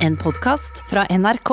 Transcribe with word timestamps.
En 0.00 0.16
podkast 0.16 0.82
fra 0.88 1.04
NRK. 1.10 1.50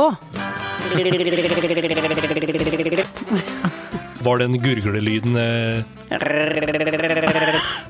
Var 4.24 4.38
den 4.38 4.56
gurglelyden 4.64 5.36
eh, 5.36 5.84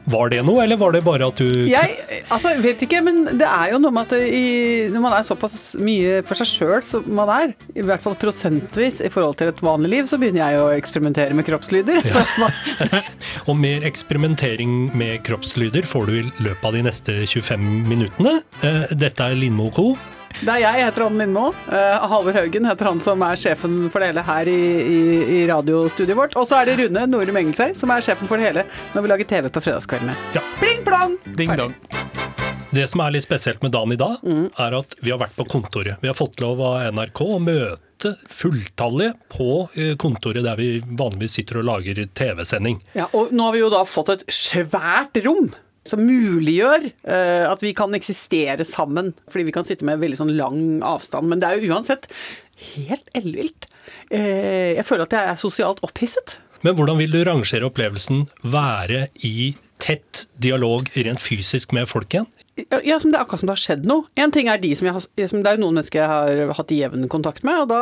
Var 0.03 0.31
det 0.33 0.39
noe, 0.45 0.63
eller 0.63 0.79
var 0.81 0.95
det 0.95 1.03
bare 1.05 1.29
at 1.29 1.37
du 1.37 1.69
Jeg 1.69 1.93
altså, 2.33 2.55
vet 2.63 2.81
ikke, 2.83 3.03
men 3.05 3.21
det 3.37 3.45
er 3.45 3.71
jo 3.75 3.79
noe 3.83 3.93
med 3.93 4.09
at 4.09 4.25
i, 4.25 4.89
når 4.93 5.05
man 5.05 5.15
er 5.19 5.29
såpass 5.29 5.77
mye 5.77 6.19
for 6.27 6.41
seg 6.41 6.49
sjøl 6.49 6.81
som 6.85 7.05
man 7.21 7.31
er, 7.37 7.55
i 7.77 7.85
hvert 7.85 8.03
fall 8.03 8.17
prosentvis 8.19 8.99
i 9.05 9.13
forhold 9.13 9.37
til 9.39 9.53
et 9.53 9.63
vanlig 9.63 9.93
liv, 9.93 10.09
så 10.09 10.17
begynner 10.19 10.41
jeg 10.41 10.65
å 10.65 10.67
eksperimentere 10.73 11.37
med 11.37 11.47
kroppslyder. 11.47 12.01
Ja. 12.01 12.25
man, 12.41 12.51
Og 13.49 13.55
mer 13.61 13.85
eksperimentering 13.87 14.89
med 14.97 15.21
kroppslyder 15.27 15.85
får 15.87 16.09
du 16.09 16.13
i 16.17 16.27
løpet 16.49 16.65
av 16.65 16.75
de 16.75 16.85
neste 16.89 17.21
25 17.29 17.73
minuttene. 17.87 18.39
Eh, 18.65 18.85
Dette 18.97 19.31
er 19.31 19.37
Lindmo 19.37 19.69
Co. 19.73 19.91
det 20.37 20.51
er 20.53 20.61
jeg, 20.61 20.79
jeg 20.79 20.89
heter 20.89 21.05
Anne 21.07 21.23
Lindmo. 21.23 21.45
Uh, 21.69 22.07
Halvor 22.11 22.35
Haugen 22.37 22.67
heter 22.69 22.91
han 22.91 23.01
som 23.03 23.23
er 23.25 23.39
sjefen 23.39 23.77
for 23.93 24.03
det 24.03 24.11
hele 24.11 24.25
her 24.27 24.51
i, 24.51 24.59
i, 24.83 24.99
i 25.37 25.39
radiostudioet 25.49 26.19
vårt. 26.19 26.37
Og 26.37 26.45
så 26.49 26.61
er 26.61 26.69
det 26.69 26.77
Rune 26.83 27.07
Norum 27.09 27.41
Engelsøy 27.41 27.73
som 27.77 27.93
er 27.93 28.05
sjefen 28.05 28.29
for 28.29 28.37
det 28.37 28.51
hele 28.51 28.67
når 28.93 29.05
vi 29.05 29.13
lager 29.13 29.31
TV 29.33 29.49
på 29.49 29.63
fredagskveldene. 29.65 30.17
Ja. 30.37 30.45
Pling 30.61 30.85
plong! 30.85 31.17
Ding 31.39 31.55
dong. 31.57 31.73
Det 32.77 32.83
som 32.91 33.01
er 33.01 33.13
litt 33.15 33.23
spesielt 33.23 33.63
med 33.63 33.71
dagen 33.71 33.93
i 33.95 33.97
dag, 33.97 34.19
er 34.59 34.75
at 34.75 34.95
vi 34.99 35.13
har 35.13 35.19
vært 35.21 35.37
på 35.37 35.45
kontoret. 35.49 36.01
Vi 36.01 36.09
har 36.09 36.17
fått 36.17 36.41
lov 36.43 36.59
av 36.61 36.89
NRK 36.93 37.21
å 37.23 37.37
møte 37.41 38.11
fulltallige 38.29 39.15
på 39.33 39.51
eh, 39.73 39.93
kontoret 39.97 40.45
der 40.45 40.59
vi 40.59 40.81
vanligvis 40.85 41.39
sitter 41.39 41.61
og 41.61 41.69
lager 41.71 42.03
TV-sending. 42.05 42.81
Ja, 42.97 43.07
og 43.15 43.31
nå 43.33 43.47
har 43.47 43.55
vi 43.55 43.63
jo 43.63 43.71
da 43.73 43.85
fått 43.87 44.11
et 44.13 44.27
svært 44.29 45.17
rom 45.25 45.49
som 45.89 46.03
muliggjør 46.05 46.89
uh, 46.89 47.45
at 47.51 47.63
vi 47.63 47.73
kan 47.77 47.95
eksistere 47.97 48.65
sammen. 48.67 49.13
Fordi 49.31 49.47
vi 49.49 49.55
kan 49.55 49.67
sitte 49.67 49.87
med 49.87 50.01
veldig 50.03 50.19
sånn 50.19 50.35
lang 50.37 50.59
avstand. 50.85 51.31
Men 51.31 51.43
det 51.43 51.49
er 51.49 51.61
jo 51.61 51.73
uansett 51.75 52.09
helt 52.73 53.07
ellevilt. 53.17 53.69
Uh, 54.11 54.75
jeg 54.77 54.85
føler 54.87 55.07
at 55.07 55.17
jeg 55.17 55.31
er 55.33 55.41
sosialt 55.41 55.83
opphisset. 55.85 56.39
Men 56.65 56.77
hvordan 56.77 56.97
vil 56.99 57.13
du 57.13 57.21
rangere 57.27 57.67
opplevelsen 57.69 58.25
være 58.49 59.07
i 59.27 59.53
tett 59.83 60.25
dialog 60.41 60.89
rent 60.95 61.23
fysisk 61.23 61.75
med 61.77 61.89
folk 61.89 62.13
igjen? 62.13 62.27
Ja, 62.57 62.97
som 62.97 63.11
det 63.11 63.19
er 63.19 63.21
akkurat 63.21 63.43
som 63.43 63.49
det 63.51 63.53
har 63.53 63.61
skjedd 63.61 63.83
noe. 63.85 64.07
En 64.17 64.31
ting 64.33 64.47
er 64.49 64.57
de 64.61 64.71
som 64.77 64.87
har, 64.89 65.03
som 65.29 65.43
det 65.45 65.49
er 65.51 65.57
jo 65.59 65.61
noen 65.61 65.77
mennesker 65.77 66.01
jeg 66.01 66.09
har 66.09 66.53
hatt 66.57 66.73
jevn 66.73 67.05
kontakt 67.11 67.45
med, 67.45 67.59
og 67.63 67.69
da 67.69 67.81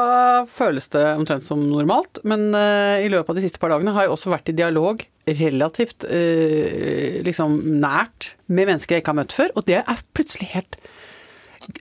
føles 0.52 0.90
det 0.92 1.04
omtrent 1.16 1.46
som 1.46 1.62
normalt. 1.70 2.20
Men 2.28 2.50
uh, 2.52 3.00
i 3.00 3.08
løpet 3.12 3.32
av 3.32 3.40
de 3.40 3.46
siste 3.46 3.62
par 3.62 3.72
dagene 3.72 3.94
har 3.96 4.06
jeg 4.06 4.16
også 4.18 4.34
vært 4.34 4.52
i 4.52 4.58
dialog 4.58 5.06
relativt 5.32 6.04
uh, 6.10 7.22
liksom 7.24 7.56
nært 7.80 8.34
med 8.52 8.68
mennesker 8.74 8.98
jeg 8.98 9.06
ikke 9.06 9.16
har 9.16 9.22
møtt 9.24 9.38
før, 9.38 9.56
og 9.56 9.68
det 9.72 9.80
er 9.80 10.06
plutselig 10.18 10.52
helt 10.58 10.80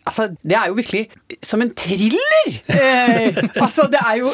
Altså, 0.08 0.30
det 0.40 0.56
er 0.56 0.70
jo 0.70 0.78
virkelig 0.78 1.10
som 1.44 1.60
en 1.60 1.68
thriller! 1.76 2.46
Eh, 2.72 3.36
altså, 3.64 3.84
det 3.92 4.00
er, 4.00 4.14
jo, 4.16 4.30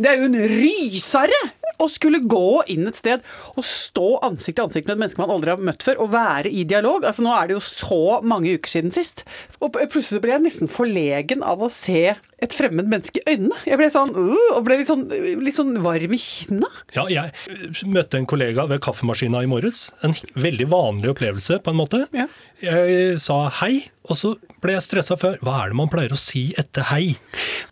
det 0.00 0.08
er 0.10 0.20
jo 0.20 0.28
en 0.30 0.38
rysere 0.48 1.40
å 1.82 1.88
skulle 1.90 2.22
gå 2.24 2.62
inn 2.72 2.88
et 2.88 2.98
sted 2.98 3.24
og 3.54 3.66
stå 3.66 4.08
ansikt 4.26 4.58
til 4.58 4.68
ansikt 4.68 4.88
med 4.88 4.96
et 4.96 5.02
menneske 5.02 5.22
man 5.22 5.32
aldri 5.34 5.52
har 5.52 5.62
møtt 5.62 5.84
før, 5.84 6.00
og 6.04 6.12
være 6.14 6.52
i 6.52 6.64
dialog. 6.68 7.06
Altså, 7.06 7.24
nå 7.24 7.32
er 7.34 7.48
det 7.48 7.56
jo 7.56 7.64
så 7.64 8.20
mange 8.26 8.54
uker 8.56 8.70
siden 8.76 8.94
sist. 8.94 9.24
Og 9.60 9.74
plutselig 9.74 10.22
ble 10.24 10.34
jeg 10.34 10.44
nesten 10.44 10.70
forlegen 10.70 11.44
av 11.46 11.62
å 11.64 11.70
se 11.72 12.14
et 12.14 12.54
fremmed 12.54 12.90
menneske 12.90 13.22
i 13.22 13.34
øynene. 13.34 13.58
Jeg 13.68 13.80
ble 13.80 13.88
sånn, 13.92 14.12
uh, 14.16 14.50
og 14.56 14.64
ble 14.66 14.80
litt 14.80 14.90
sånn, 14.90 15.06
litt 15.42 15.58
sånn 15.58 15.78
varm 15.84 16.14
i 16.14 16.20
kinna. 16.20 16.70
Ja, 16.96 17.06
jeg 17.10 17.32
eh, 17.50 17.82
møtte 17.88 18.20
en 18.20 18.28
kollega 18.30 18.66
ved 18.70 18.82
kaffemaskina 18.84 19.44
i 19.44 19.50
morges. 19.50 19.86
En 20.06 20.16
veldig 20.38 20.68
vanlig 20.72 21.14
opplevelse, 21.14 21.60
på 21.64 21.72
en 21.72 21.80
måte. 21.80 22.04
Ja. 22.16 22.28
Jeg 22.64 23.18
sa 23.22 23.44
hei, 23.62 23.86
og 24.08 24.20
så 24.20 24.34
ble 24.64 24.76
jeg 24.76 24.86
stressa 24.86 25.18
før. 25.20 25.40
Hva 25.44 25.62
er 25.62 25.72
det 25.72 25.80
man 25.80 25.90
pleier 25.92 26.14
å 26.14 26.20
si 26.20 26.50
etter 26.60 26.88
hei? 26.90 27.16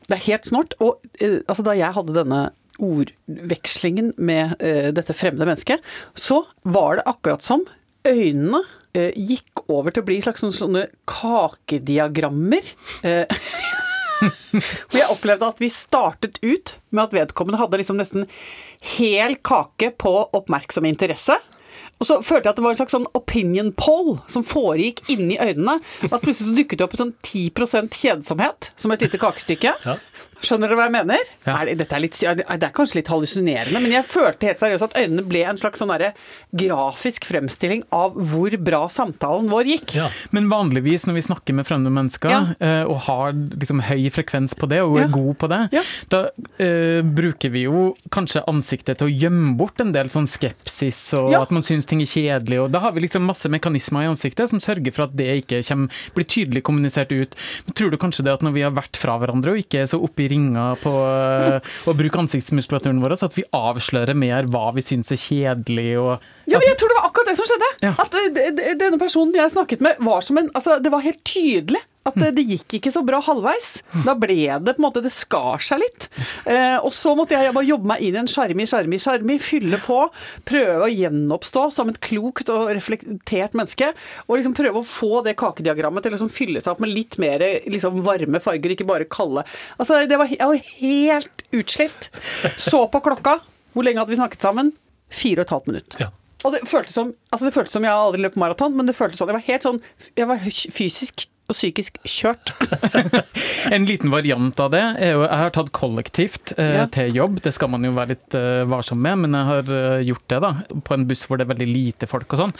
Det 0.09 0.17
er 0.17 0.27
helt 0.31 0.49
snort. 0.49 0.77
Og 0.83 0.99
eh, 1.21 1.41
altså, 1.47 1.65
da 1.67 1.77
jeg 1.79 1.95
hadde 1.97 2.17
denne 2.17 2.43
ordvekslingen 2.81 4.13
med 4.17 4.57
eh, 4.63 4.91
dette 4.95 5.17
fremmede 5.17 5.49
mennesket, 5.49 5.83
så 6.15 6.43
var 6.63 6.99
det 6.99 7.09
akkurat 7.11 7.45
som 7.45 7.65
øynene 8.09 8.63
eh, 8.97 9.13
gikk 9.17 9.65
over 9.69 9.93
til 9.93 10.05
å 10.05 10.09
bli 10.09 10.21
slags 10.25 10.45
sånne, 10.57 10.87
kakediagrammer. 11.11 12.73
Eh, 13.07 13.43
og 14.91 14.99
jeg 14.99 15.11
opplevde 15.11 15.49
at 15.49 15.63
vi 15.63 15.71
startet 15.73 16.39
ut 16.43 16.77
med 16.91 17.07
at 17.07 17.17
vedkommende 17.17 17.61
hadde 17.61 17.83
liksom 17.83 17.99
nesten 18.01 18.29
hel 18.97 19.39
kake 19.43 19.93
på 20.01 20.15
oppmerksom 20.33 20.87
interesse. 20.89 21.39
Og 22.03 22.07
så 22.09 22.17
følte 22.19 22.49
jeg 22.49 22.51
at 22.51 22.59
det 22.59 22.65
var 22.65 22.75
en 22.75 22.79
slags 22.81 22.95
sånn 22.97 23.07
opinion 23.15 23.69
poll 23.79 24.17
som 24.31 24.43
foregikk 24.43 25.05
inni 25.13 25.37
øynene. 25.39 25.77
At 26.09 26.25
plutselig 26.25 26.49
så 26.49 26.57
dukket 26.57 26.81
det 26.81 26.87
opp 26.89 26.97
en 26.97 27.03
sånn 27.05 27.13
10% 27.23 27.95
kjedsomhet 27.95 28.73
som 28.75 28.95
et 28.95 29.05
lite 29.05 29.21
kakestykke. 29.23 29.77
Ja. 29.87 29.95
Skjønner 30.43 30.71
dere 30.73 30.79
hva 30.79 30.87
jeg 30.89 30.95
mener? 30.97 31.29
Ja. 31.47 31.57
Er 31.61 31.71
det, 31.79 31.87
er, 31.87 32.03
litt, 32.03 32.19
det 32.19 32.67
er 32.67 32.75
kanskje 32.75 32.99
litt 32.99 33.11
hallusinerende, 33.13 33.83
men 33.83 33.95
jeg 33.95 34.07
følte 34.11 34.49
helt 34.51 34.61
seriøst 34.61 34.87
at 34.89 34.97
øynene 34.99 35.25
ble 35.29 35.45
en 35.47 35.61
slags 35.61 35.83
sånn 35.83 35.93
grafisk 36.53 37.27
fremstilling 37.29 37.85
av 37.95 38.17
hvor 38.17 38.55
bra 38.63 38.83
samtalen 38.93 39.49
vår 39.53 39.71
gikk. 39.75 39.95
Ja. 39.99 40.09
Men 40.35 40.49
vanligvis 40.51 41.07
når 41.09 41.19
vi 41.19 41.25
snakker 41.29 41.57
med 41.57 41.69
fremmede 41.69 41.95
mennesker, 41.95 42.33
Ja. 42.33 42.43
eh, 42.61 42.83
og 42.89 43.03
har 43.07 43.33
liksom 43.33 43.83
høy 43.87 44.09
frekvens 44.11 44.57
på 44.59 44.69
det, 44.71 44.83
og 44.83 44.99
er 45.01 45.13
god 45.13 45.39
på 45.39 45.49
det, 45.53 45.61
da 46.13 46.23
uh, 46.33 47.01
bruker 47.03 47.53
vi 47.53 47.65
jo 47.67 47.95
kanskje 48.15 48.45
ansiktet 48.51 48.99
til 49.01 49.09
å 49.09 49.13
gjemme 49.13 49.55
bort 49.59 49.81
en 49.81 49.93
del 49.95 50.11
sånn 50.13 50.27
skepsis, 50.31 51.01
og 51.19 51.35
at 51.39 51.53
man 51.55 51.63
syns 51.67 51.87
ting 51.89 52.03
er 52.03 52.11
kjedelig, 52.11 52.61
og 52.65 52.73
da 52.75 52.83
har 52.85 52.93
vi 52.97 53.05
liksom 53.07 53.25
masse 53.29 53.49
mekanismer 53.53 54.07
i 54.07 54.11
ansiktet 54.11 54.51
som 54.51 54.61
sørger 54.63 54.95
for 54.95 55.07
at 55.07 55.17
det 55.19 55.29
ikke 55.43 55.63
kommer, 55.67 56.03
blir 56.17 56.29
tydelig 56.29 56.65
kommunisert 56.67 57.13
ut. 57.13 57.37
Men 57.67 57.77
tror 57.79 57.93
du 57.93 57.99
kanskje 58.01 58.27
det 58.27 58.35
at 58.35 58.45
når 58.45 58.57
vi 58.57 58.65
har 58.67 58.75
vært 58.75 58.99
fra 59.01 59.17
hverandre 59.21 59.55
og 59.55 59.63
ikke 59.63 59.83
er 59.85 59.91
så 59.91 60.01
oppe 60.03 60.25
i 60.25 60.31
ringa 60.33 60.67
på 60.83 60.93
eh, 61.07 61.73
å 61.87 61.95
bruke 61.99 62.23
ansiktsmuskulaturen 62.25 63.01
vår, 63.05 63.17
så 63.21 63.31
at 63.31 63.39
vi 63.39 63.47
avslører 63.57 64.19
mer 64.19 64.49
hva 64.53 64.71
vi 64.77 64.85
syns 64.85 65.13
er 65.15 65.21
kjedelig, 65.21 65.91
og 66.01 66.13
Ja, 66.51 66.59
men 66.59 66.69
jeg 66.71 66.81
tror 66.81 66.93
det 66.93 66.99
var 66.99 67.09
akkurat 67.11 67.31
det 67.31 67.39
som 67.39 67.49
skjedde. 67.49 67.71
Ja. 67.85 67.95
At 68.03 68.19
eh, 68.19 68.75
denne 68.81 68.99
personen 69.01 69.37
jeg 69.39 69.55
snakket 69.55 69.85
med, 69.85 70.03
var 70.03 70.25
som 70.25 70.41
en 70.41 70.51
Altså, 70.53 70.77
det 70.83 70.91
var 70.93 71.05
helt 71.05 71.23
tydelig 71.25 71.81
at 72.09 72.17
det 72.35 72.43
gikk 72.43 72.79
ikke 72.79 72.91
så 72.95 73.03
bra 73.07 73.21
halvveis. 73.23 73.83
Da 74.07 74.15
ble 74.19 74.35
det 74.59 74.75
på 74.75 74.81
en 74.81 74.87
måte 74.87 75.03
Det 75.05 75.13
skar 75.15 75.63
seg 75.63 75.83
litt. 75.83 76.09
Eh, 76.51 76.79
og 76.83 76.91
så 76.97 77.15
måtte 77.19 77.37
jeg 77.39 77.55
bare 77.55 77.69
jobbe 77.69 77.91
meg 77.93 78.03
inn 78.03 78.17
i 78.17 78.21
en 78.23 78.31
sjarmi, 78.31 78.67
sjarmi, 78.69 78.99
sjarmi, 79.03 79.39
fylle 79.43 79.79
på. 79.85 80.01
Prøve 80.49 80.89
å 80.89 80.91
gjenoppstå 80.91 81.67
som 81.75 81.93
et 81.93 82.01
klokt 82.03 82.51
og 82.53 82.73
reflektert 82.73 83.55
menneske. 83.59 83.93
Og 84.27 84.39
liksom 84.39 84.57
prøve 84.59 84.83
å 84.83 84.87
få 84.87 85.23
det 85.27 85.37
kakediagrammet 85.41 86.03
til 86.05 86.13
å 86.13 86.17
liksom 86.17 86.33
fylle 86.33 86.63
seg 86.63 86.75
opp 86.75 86.83
med 86.83 86.95
litt 86.95 87.19
mer 87.23 87.45
liksom 87.71 88.03
varme 88.07 88.43
farger, 88.43 88.75
ikke 88.75 88.89
bare 88.89 89.07
kalde. 89.11 89.47
Altså, 89.79 90.03
det 90.09 90.19
var, 90.19 90.33
jeg 90.33 90.49
var 90.49 90.75
helt 90.83 91.47
utslitt. 91.55 92.11
Så 92.59 92.87
på 92.91 93.03
klokka. 93.05 93.39
Hvor 93.73 93.87
lenge 93.87 94.03
hadde 94.03 94.13
vi 94.13 94.19
snakket 94.19 94.43
sammen? 94.45 94.75
Fire 95.13 95.43
og 95.43 95.47
et 95.47 95.55
halvt 95.55 95.71
minutt. 95.71 95.97
Ja. 96.03 96.11
Og 96.43 96.55
det 96.57 96.65
føltes 96.67 96.97
som 96.97 97.13
altså 97.31 97.47
det 97.47 97.55
føltes 97.55 97.75
som 97.77 97.85
Jeg 97.87 97.95
aldri 97.95 98.25
løpt 98.25 98.41
maraton, 98.41 98.75
men 98.75 98.89
det 98.89 98.97
føltes 98.99 99.21
sånn 99.21 99.31
Jeg 99.31 99.37
var 99.37 99.45
helt 99.47 99.67
sånn 99.69 99.79
Jeg 100.19 100.27
var 100.27 100.41
fysisk 100.75 101.27
og 101.53 101.59
psykisk 101.59 102.01
kjørt. 102.09 102.53
En 103.73 103.85
liten 103.87 104.11
variant 104.13 104.59
av 104.61 104.73
det 104.75 104.81
er 104.99 105.13
jo 105.15 105.21
Jeg 105.23 105.39
har 105.39 105.53
tatt 105.55 105.71
kollektivt 105.77 106.53
eh, 106.59 106.73
Ja. 106.81 106.87
til 106.93 107.15
jobb. 107.15 107.39
Det 107.45 107.53
skal 107.55 107.71
man 107.73 107.85
jo 107.87 107.93
være 107.95 108.15
litt 108.17 108.37
eh, 108.39 108.65
varsom 108.69 108.99
med, 109.05 109.21
men 109.23 109.37
jeg 109.39 109.49
har 109.51 109.71
eh, 109.77 110.03
gjort 110.09 110.27
det 110.33 110.41
da, 110.45 110.51
på 110.89 110.97
en 110.97 111.07
buss 111.09 111.25
hvor 111.29 111.39
det 111.39 111.47
er 111.47 111.53
veldig 111.55 111.69
lite 111.71 112.09
folk 112.11 112.35
og 112.35 112.41
sånn. 112.43 112.55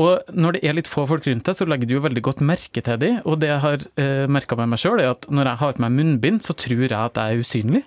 Og 0.00 0.32
når 0.36 0.56
det 0.56 0.64
er 0.70 0.78
litt 0.78 0.90
få 0.90 1.04
folk 1.10 1.26
rundt 1.28 1.46
deg, 1.50 1.58
så 1.58 1.68
legger 1.68 1.90
du 1.90 1.96
jo 1.98 2.04
veldig 2.06 2.24
godt 2.30 2.44
merke 2.46 2.82
til 2.86 3.00
dem. 3.02 3.18
Og 3.28 3.40
det 3.42 3.52
jeg 3.52 3.62
har 3.66 3.84
eh, 4.00 4.26
merka 4.32 4.56
med 4.58 4.72
meg 4.72 4.80
sjøl, 4.82 5.02
er 5.04 5.12
at 5.14 5.28
når 5.28 5.52
jeg 5.52 5.62
har 5.64 5.76
på 5.76 5.84
meg 5.86 5.96
munnbind, 6.00 6.44
så 6.46 6.56
tror 6.56 6.86
jeg 6.86 6.94
at 6.96 7.20
jeg 7.20 7.36
er 7.36 7.42
usynlig. 7.44 7.82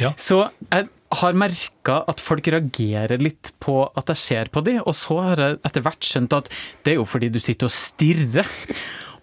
Ja. 0.00 0.14
Så 0.20 0.42
jeg 0.72 0.88
har 1.20 1.34
merka 1.34 1.96
at 2.10 2.20
folk 2.22 2.46
reagerer 2.54 3.18
litt 3.18 3.50
på 3.62 3.80
at 3.98 4.12
jeg 4.12 4.20
ser 4.20 4.50
på 4.54 4.62
dem, 4.66 4.78
og 4.86 4.94
så 4.94 5.16
har 5.26 5.42
jeg 5.42 5.56
etter 5.66 5.82
hvert 5.86 6.06
skjønt 6.06 6.36
at 6.36 6.50
det 6.86 6.92
er 6.94 7.00
jo 7.00 7.06
fordi 7.08 7.30
du 7.34 7.40
sitter 7.42 7.66
og 7.70 7.74
stirrer. 7.74 8.46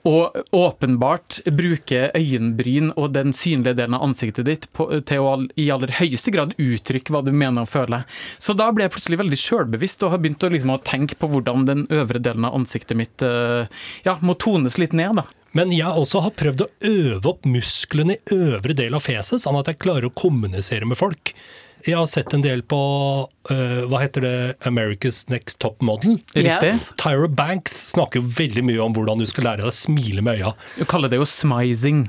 Og 0.07 0.37
åpenbart 0.55 1.41
bruker 1.51 2.13
øyenbryn 2.15 2.93
og 2.95 3.11
den 3.15 3.33
synlige 3.35 3.75
delen 3.79 3.97
av 3.97 4.05
ansiktet 4.05 4.47
ditt 4.47 4.67
på, 4.77 4.87
til 5.07 5.23
å 5.23 5.33
i 5.59 5.67
aller 5.73 5.91
høyeste 5.99 6.31
grad 6.31 6.53
uttrykke 6.61 7.13
hva 7.13 7.23
du 7.25 7.33
mener 7.35 7.65
og 7.65 7.71
føler. 7.71 8.05
Så 8.39 8.55
da 8.57 8.69
ble 8.71 8.85
jeg 8.85 8.95
plutselig 8.95 9.19
veldig 9.23 9.41
sjølbevisst 9.41 10.05
og 10.05 10.13
har 10.13 10.23
begynt 10.23 10.45
å, 10.47 10.51
liksom, 10.53 10.73
å 10.75 10.83
tenke 10.85 11.17
på 11.19 11.29
hvordan 11.31 11.67
den 11.67 11.85
øvre 11.93 12.21
delen 12.23 12.47
av 12.47 12.55
ansiktet 12.55 12.99
mitt 12.99 13.25
eh, 13.25 13.67
ja, 14.07 14.17
må 14.21 14.37
tones 14.39 14.79
litt 14.79 14.95
ned. 14.97 15.19
da. 15.19 15.27
Men 15.57 15.71
jeg 15.75 15.89
også 15.89 16.21
har 16.25 16.35
prøvd 16.37 16.65
å 16.65 16.71
øve 16.87 17.31
opp 17.31 17.47
musklene 17.49 18.17
i 18.17 18.35
øvre 18.35 18.75
del 18.77 18.97
av 18.97 19.05
fjeset, 19.05 19.41
sånn 19.43 19.57
at 19.59 19.71
jeg 19.71 19.81
klarer 19.83 20.09
å 20.09 20.15
kommunisere 20.15 20.87
med 20.87 20.99
folk. 20.99 21.33
Jeg 21.85 21.97
har 21.97 22.07
sett 22.09 22.33
en 22.33 22.43
del 22.43 22.63
på 22.67 22.79
uh, 23.27 23.81
hva 23.89 24.01
heter 24.01 24.25
det, 24.25 24.35
America's 24.69 25.25
Next 25.31 25.59
Top 25.63 25.81
Model. 25.85 26.17
Riktig? 26.33 26.73
Yes. 26.73 26.87
Tyra 26.99 27.29
Banks 27.29 27.75
snakker 27.93 28.21
jo 28.21 28.31
veldig 28.37 28.65
mye 28.67 28.81
om 28.83 28.95
hvordan 28.97 29.21
du 29.21 29.27
skal 29.29 29.51
lære 29.51 29.63
deg 29.63 29.71
å 29.71 29.75
smile 29.75 30.25
med 30.25 30.41
øya. 30.41 30.55
Du 30.79 30.87
kaller 30.89 31.13
det 31.13 31.21
jo 31.21 31.27
smizing. 31.29 32.07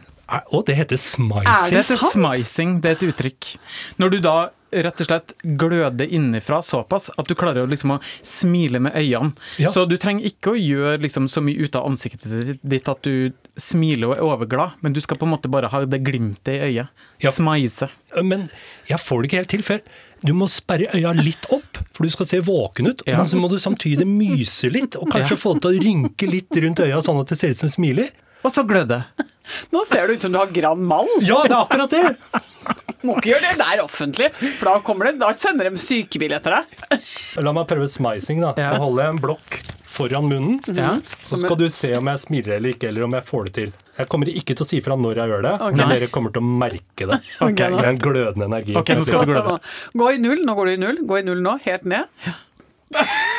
Og 0.53 0.67
det 0.69 0.77
heter 0.77 1.01
smizing? 1.01 1.49
Er 1.49 1.75
det, 1.79 1.87
Det 1.89 1.99
smizing, 2.13 2.79
det 2.85 2.91
er 2.91 2.99
et 2.99 3.09
uttrykk. 3.13 3.53
Når 4.01 4.17
du 4.17 4.19
da 4.25 4.39
rett 4.69 5.01
og 5.01 5.09
slett 5.09 5.33
gløder 5.59 6.11
innifra 6.13 6.61
såpass 6.65 7.09
at 7.17 7.29
du 7.29 7.35
klarer 7.39 7.65
å 7.65 7.71
liksom 7.71 7.95
å 7.95 8.01
smile 8.27 8.81
med 8.85 8.97
øynene. 8.99 9.33
Ja. 9.61 9.73
Så 9.73 9.87
du 9.89 9.97
trenger 10.01 10.29
ikke 10.29 10.53
å 10.53 10.61
gjøre 10.61 11.01
liksom 11.05 11.29
så 11.33 11.41
mye 11.45 11.65
ut 11.65 11.79
av 11.79 11.89
ansiktet 11.89 12.59
ditt 12.61 12.91
at 12.93 13.01
du 13.07 13.33
smile 13.61 14.09
og 14.09 14.17
er 14.17 14.25
overglad, 14.25 14.79
men 14.85 14.95
du 14.95 15.01
skal 15.05 15.19
på 15.19 15.27
en 15.27 15.35
måte 15.35 15.51
bare 15.53 15.71
ha 15.73 15.83
det 15.87 16.01
glimtet 16.07 16.55
i 16.55 16.61
øyet. 16.71 16.93
Ja. 17.23 17.33
Smeise. 17.35 17.91
Men 18.23 18.47
jeg 18.89 19.01
får 19.03 19.23
det 19.23 19.31
ikke 19.31 19.41
helt 19.43 19.53
til, 19.55 19.65
for 19.67 19.83
du 20.25 20.33
må 20.35 20.49
sperre 20.51 20.91
øya 20.97 21.13
litt 21.15 21.47
opp, 21.55 21.79
for 21.95 22.07
du 22.07 22.15
skal 22.15 22.29
se 22.31 22.41
våken 22.45 22.91
ut. 22.91 23.05
Ja. 23.07 23.21
Men 23.21 23.31
så 23.31 23.39
må 23.39 23.51
du 23.51 23.59
samtidig 23.63 24.07
myse 24.09 24.71
litt, 24.73 24.99
og 24.99 25.11
kanskje 25.13 25.39
få 25.39 25.57
det 25.57 25.67
til 25.67 25.77
å 25.77 25.85
rynke 25.87 26.31
litt 26.31 26.63
rundt 26.65 26.83
øya, 26.87 27.01
sånn 27.05 27.23
at 27.23 27.35
det 27.35 27.41
ser 27.41 27.55
ut 27.55 27.63
som 27.63 27.73
smiler. 27.73 28.11
Og 28.47 28.55
så 28.55 28.63
glødde. 28.67 29.01
Nå 29.75 29.83
ser 29.89 30.07
det 30.07 30.19
ut 30.19 30.27
som 30.27 30.35
du 30.35 30.39
har 30.39 30.53
Gran 30.55 30.83
Mal. 30.85 31.09
Ja, 31.27 31.43
det 31.47 31.55
er 31.55 31.63
akkurat 31.65 31.95
det! 31.95 32.45
Må 33.07 33.15
ikke 33.17 33.31
gjøre 33.31 33.53
det 33.53 33.63
der 33.63 33.81
offentlig, 33.85 34.29
for 34.59 34.69
da, 34.69 34.79
kommer 34.85 35.09
det, 35.09 35.19
da 35.23 35.31
sender 35.39 35.71
de 35.71 35.81
sykebil 35.81 36.35
etter 36.37 36.59
deg. 36.59 37.03
La 37.47 37.55
meg 37.57 37.69
prøve 37.71 37.87
smising 37.91 38.43
da. 38.43 38.53
Ja. 38.59 38.75
holde 38.75 38.85
holder 38.85 39.07
jeg 39.07 39.15
en 39.15 39.23
blokk 39.23 39.61
foran 39.99 40.31
munnen. 40.31 40.59
Ja. 40.75 40.95
Så 41.23 41.41
skal 41.43 41.59
du 41.61 41.67
se 41.75 41.93
om 41.99 42.11
jeg 42.13 42.23
smiler 42.25 42.57
eller 42.59 42.77
ikke, 42.77 42.91
eller 42.93 43.07
om 43.09 43.17
jeg 43.19 43.27
får 43.29 43.49
det 43.49 43.55
til. 43.59 43.73
Jeg 43.99 44.11
kommer 44.13 44.31
ikke 44.31 44.55
til 44.55 44.65
å 44.65 44.69
si 44.69 44.81
fra 44.85 44.97
når 44.99 45.23
jeg 45.23 45.33
gjør 45.33 45.45
det, 45.49 45.55
okay. 45.59 45.79
men 45.81 45.95
dere 45.95 46.11
kommer 46.15 46.35
til 46.35 46.45
å 46.45 46.59
merke 46.65 47.09
det. 47.11 47.19
Okay, 47.49 47.73
det 47.75 47.83
er 47.83 47.91
en 47.91 48.01
glødende 48.03 48.47
energi. 48.47 48.77
Okay, 48.79 48.99
nå 48.99 49.07
skal 49.09 49.27
du 49.27 49.33
gløde. 49.33 49.59
Gå 49.99 50.13
i 50.15 50.23
null. 50.23 50.45
Nå 50.47 50.55
går 50.59 50.71
du 50.71 50.75
i 50.75 50.81
null. 50.85 51.03
Gå 51.09 51.21
i 51.21 51.27
null 51.27 51.43
nå, 51.45 51.59
helt 51.67 51.89
ned. 51.89 52.31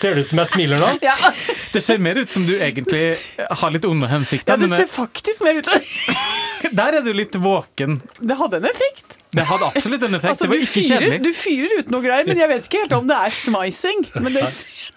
Ser 0.00 0.16
det 0.16 0.24
ut 0.24 0.30
som 0.30 0.40
jeg 0.40 0.52
smiler 0.54 0.80
nå? 0.80 0.90
Ja, 1.10 1.14
Det 1.74 1.82
ser 1.84 2.00
mer 2.00 2.16
ut 2.16 2.32
som 2.32 2.46
du 2.48 2.54
egentlig 2.56 3.04
har 3.36 3.74
litt 3.74 3.84
onde 3.88 4.08
hensikter. 4.08 4.56
ja 4.56 4.60
det 4.64 4.70
ser 4.72 4.88
faktisk 4.88 5.44
mer 5.44 5.60
ut 5.60 5.68
som 5.68 6.70
der 6.76 7.00
er 7.00 7.04
du 7.04 7.12
litt 7.16 7.36
våken. 7.40 8.00
Det 8.20 8.36
hadde 8.36 8.60
en 8.60 8.68
effekt. 8.68 9.19
Det 9.32 9.44
hadde 9.46 9.66
absolutt 9.70 10.02
en 10.08 10.14
effekt. 10.18 10.30
Altså, 10.32 10.46
det 10.46 10.50
var 10.50 10.62
ikke 10.64 10.72
fyrer, 10.74 11.04
kjedelig. 11.04 11.18
du 11.22 11.32
fyrer 11.38 11.74
ut 11.78 11.90
noe 11.94 12.02
greier, 12.02 12.26
men 12.26 12.40
jeg 12.40 12.48
vet 12.50 12.64
ikke 12.66 12.80
helt 12.84 12.96
om 12.98 13.06
det 13.10 13.18
er 13.26 13.36
smicing. 13.40 14.00
Men 14.16 14.32
det, 14.34 14.42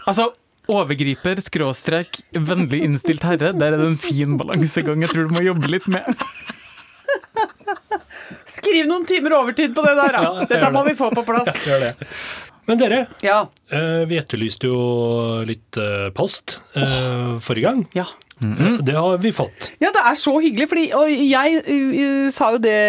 Altså, 0.09 0.29
overgriper, 0.73 1.41
skråstrek, 1.43 2.21
vennlig 2.33 2.79
innstilt 2.87 3.23
herre, 3.27 3.51
der 3.53 3.75
er 3.75 3.77
det 3.83 3.89
en 3.91 3.99
fin 4.01 4.37
balansegang 4.39 5.03
jeg 5.05 5.11
tror 5.13 5.27
du 5.29 5.35
må 5.35 5.43
jobbe 5.45 5.69
litt 5.69 5.85
med. 5.91 6.07
skriv 8.53 8.87
noen 8.89 9.05
timer 9.09 9.35
overtid 9.37 9.73
på 9.75 9.83
det 9.85 9.93
der, 9.99 10.15
da. 10.17 10.23
Ja, 10.23 10.47
Dette 10.49 10.71
må 10.73 10.83
det. 10.85 10.93
vi 10.93 10.99
få 10.99 11.11
på 11.13 11.23
plass. 11.27 11.51
Gjør 11.67 11.83
det. 11.89 11.93
Men 12.69 12.79
dere, 12.79 12.99
Ja. 13.25 13.41
eh, 13.75 14.05
vi 14.07 14.15
etterlyste 14.21 14.69
jo 14.69 14.77
litt 15.47 15.75
eh, 15.77 16.07
post 16.15 16.59
oh. 16.79 17.35
forrige 17.43 17.67
gang. 17.69 17.81
ja. 17.97 18.05
Det 18.85 18.95
har 18.97 19.19
vi 19.23 19.33
fått. 19.35 19.71
Ja, 19.83 19.91
det 19.95 20.03
er 20.03 20.17
så 20.19 20.35
hyggelig, 20.43 20.69
fordi 20.71 20.87
og 20.97 21.11
jeg 21.11 21.61
uh, 21.67 22.31
sa 22.33 22.53
jo 22.55 22.63
det 22.63 22.79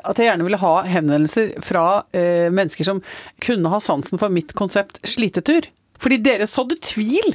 at 0.00 0.18
jeg 0.18 0.30
gjerne 0.30 0.48
ville 0.48 0.60
ha 0.62 0.74
henvendelser 0.88 1.54
fra 1.64 1.86
uh, 2.02 2.48
mennesker 2.52 2.86
som 2.88 3.02
kunne 3.42 3.72
ha 3.72 3.80
sansen 3.82 4.20
for 4.20 4.32
mitt 4.32 4.54
konsept 4.58 5.00
slitetur. 5.08 5.70
Fordi 6.02 6.18
dere 6.22 6.50
sådde 6.50 6.80
tvil 6.82 7.34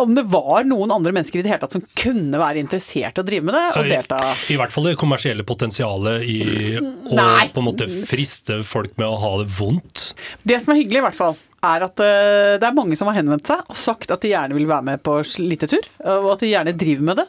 om 0.00 0.14
det 0.14 0.22
var 0.32 0.64
noen 0.64 0.92
andre 0.94 1.12
mennesker 1.12 1.40
i 1.40 1.44
det 1.44 1.52
hele 1.52 1.62
tatt 1.62 1.76
som 1.76 1.84
kunne 1.98 2.40
være 2.40 2.62
interessert 2.62 3.18
i 3.18 3.22
å 3.22 3.26
drive 3.26 3.46
med 3.46 3.56
det 3.56 3.64
og 3.76 3.90
delta. 3.90 4.20
I 4.52 4.56
hvert 4.60 4.72
fall 4.72 4.88
det 4.88 4.96
kommersielle 5.00 5.44
potensialet 5.46 6.24
i 6.24 6.40
å 6.80 7.18
på 7.52 7.60
en 7.60 7.66
måte 7.66 7.88
friste 8.08 8.62
folk 8.66 8.96
med 9.00 9.08
å 9.08 9.18
ha 9.20 9.34
det 9.42 9.50
vondt. 9.58 10.10
Det 10.42 10.60
som 10.62 10.72
er 10.72 10.80
hyggelig, 10.80 11.02
i 11.02 11.06
hvert 11.10 11.18
fall, 11.18 11.36
er 11.66 11.84
at 11.86 12.00
uh, 12.00 12.56
det 12.60 12.66
er 12.66 12.76
mange 12.76 12.96
som 12.96 13.10
har 13.10 13.18
henvendt 13.20 13.50
seg 13.50 13.60
og 13.68 13.76
sagt 13.76 14.10
at 14.14 14.22
de 14.24 14.30
gjerne 14.32 14.56
vil 14.56 14.68
være 14.70 14.86
med 14.86 15.02
på 15.04 15.18
slitetur, 15.26 15.84
og 16.08 16.30
at 16.34 16.42
de 16.44 16.52
gjerne 16.54 16.72
driver 16.80 17.06
med 17.10 17.20
det. 17.22 17.26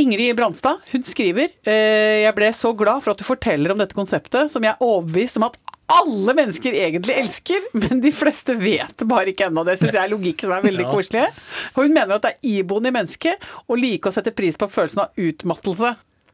Ingrid 0.00 0.36
Branstad 0.38 0.82
hun 0.92 1.04
skriver 1.06 1.50
uh, 1.68 2.16
Jeg 2.24 2.34
ble 2.38 2.50
så 2.56 2.72
glad 2.78 3.04
for 3.04 3.12
at 3.12 3.20
du 3.20 3.26
forteller 3.28 3.74
om 3.74 3.80
dette 3.82 3.96
konseptet, 3.98 4.50
som 4.52 4.64
jeg 4.64 4.74
er 4.74 4.84
overbevist 4.86 5.36
om 5.40 5.48
at 5.50 5.58
alle 5.86 6.32
mennesker 6.34 6.74
egentlig 6.74 7.14
elsker, 7.14 7.68
men 7.78 8.00
de 8.02 8.10
fleste 8.10 8.56
vet 8.58 9.04
bare 9.06 9.30
ikke 9.30 9.46
ennå. 9.46 9.62
Det 9.68 9.76
syns 9.78 9.92
jeg 9.94 10.02
er 10.02 10.10
logikk 10.10 10.42
som 10.42 10.56
er 10.56 10.64
veldig 10.64 10.82
Ja. 10.82 10.90
koselig. 10.90 11.26
Og 11.76 11.84
hun 11.84 11.94
mener 11.94 12.16
at 12.16 12.24
det 12.24 12.32
er 12.34 12.48
iboende 12.56 12.90
i 12.90 12.96
mennesket 12.96 13.46
å 13.70 13.78
like 13.78 14.10
å 14.10 14.16
sette 14.16 14.34
pris 14.34 14.58
på 14.58 14.66
følelsen 14.66 15.04
av 15.04 15.14
utmattelse. 15.28 15.92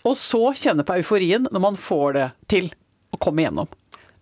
Og 0.08 0.16
så 0.16 0.40
kjenne 0.56 0.86
på 0.88 0.96
euforien 0.96 1.44
når 1.52 1.60
man 1.66 1.76
får 1.76 2.16
det 2.16 2.24
til 2.48 2.70
å 3.12 3.20
komme 3.20 3.44
igjennom. 3.44 3.68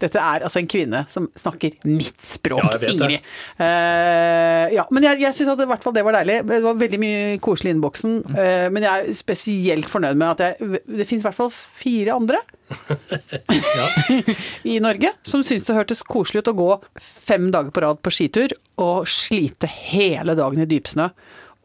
Dette 0.01 0.21
er 0.21 0.45
altså 0.47 0.63
en 0.63 0.71
kvinne 0.71 1.03
som 1.13 1.27
snakker 1.39 1.77
mitt 1.89 2.21
språk, 2.25 2.65
Ja. 2.81 2.91
Ingrid. 2.91 3.27
Uh, 3.61 4.67
ja, 4.75 4.87
men 4.91 5.05
jeg, 5.05 5.21
jeg 5.25 5.37
syns 5.37 5.53
i 5.53 5.69
hvert 5.69 5.85
fall 5.85 5.97
det 5.97 6.05
var 6.07 6.17
deilig. 6.17 6.41
Det 6.49 6.61
var 6.65 6.79
veldig 6.81 7.01
mye 7.03 7.39
koselig 7.45 7.73
i 7.73 7.77
innboksen. 7.77 8.17
Uh, 8.33 8.67
men 8.73 8.87
jeg 8.87 8.91
er 9.11 9.19
spesielt 9.19 9.91
fornøyd 9.91 10.19
med 10.21 10.35
at 10.35 10.45
jeg, 10.47 10.81
det 10.89 11.09
finnes 11.09 11.25
i 11.25 11.29
hvert 11.29 11.39
fall 11.39 11.53
fire 11.53 12.17
andre 12.17 12.41
i 14.73 14.79
Norge 14.83 15.13
som 15.27 15.45
syns 15.47 15.67
det 15.69 15.77
hørtes 15.77 16.03
koselig 16.07 16.45
ut 16.45 16.53
å 16.53 16.57
gå 16.59 16.71
fem 16.97 17.51
dager 17.53 17.73
på 17.75 17.85
rad 17.85 18.01
på 18.05 18.13
skitur 18.15 18.55
og 18.81 19.09
slite 19.11 19.69
hele 19.71 20.37
dagen 20.39 20.63
i 20.63 20.69
dypsnø 20.71 21.11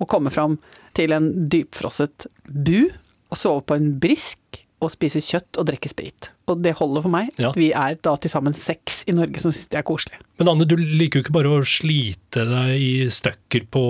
og 0.01 0.09
komme 0.11 0.33
fram 0.33 0.57
til 0.95 1.15
en 1.15 1.31
dypfrosset 1.51 2.27
bu 2.47 2.89
og 3.31 3.39
sove 3.39 3.63
på 3.67 3.77
en 3.77 3.93
brisk 4.01 4.63
og 4.83 4.91
spise 4.93 5.21
kjøtt 5.23 5.59
og 5.59 5.67
drikke 5.69 5.91
sprit. 5.91 6.29
Og 6.51 6.59
det 6.61 6.75
holder 6.77 7.01
for 7.01 7.09
meg. 7.13 7.31
Ja. 7.41 7.49
Vi 7.57 7.71
er 7.73 7.95
da 8.05 8.11
til 8.21 8.29
sammen 8.29 8.53
seks 8.57 8.99
i 9.09 9.15
Norge 9.17 9.41
som 9.41 9.49
syns 9.53 9.69
det 9.71 9.79
er 9.79 9.85
koselig. 9.87 10.19
Men 10.37 10.51
Anne, 10.51 10.67
du 10.69 10.75
liker 10.77 11.19
jo 11.19 11.23
ikke 11.25 11.33
bare 11.39 11.53
å 11.55 11.63
slite 11.65 12.43
deg 12.45 12.75
i 12.77 12.91
støkker 13.09 13.65
på 13.73 13.83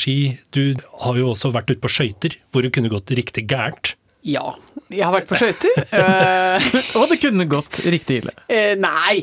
ski. 0.00 0.16
Du 0.50 0.74
har 1.04 1.20
jo 1.20 1.28
også 1.34 1.52
vært 1.54 1.70
ute 1.70 1.82
på 1.84 1.92
skøyter, 1.92 2.34
hvor 2.50 2.66
det 2.66 2.72
kunne 2.74 2.90
gått 2.90 3.12
riktig 3.14 3.46
gærent. 3.50 3.92
Ja. 4.26 4.56
Jeg 4.90 5.06
har 5.06 5.14
vært 5.14 5.30
på 5.30 5.38
skøyter. 5.38 5.78
Eh, 6.00 6.66
Og 6.98 7.06
det 7.12 7.20
kunne 7.22 7.46
gått 7.48 7.78
riktig 7.86 8.20
ille. 8.24 8.34
eh, 8.50 8.74
nei, 8.78 9.22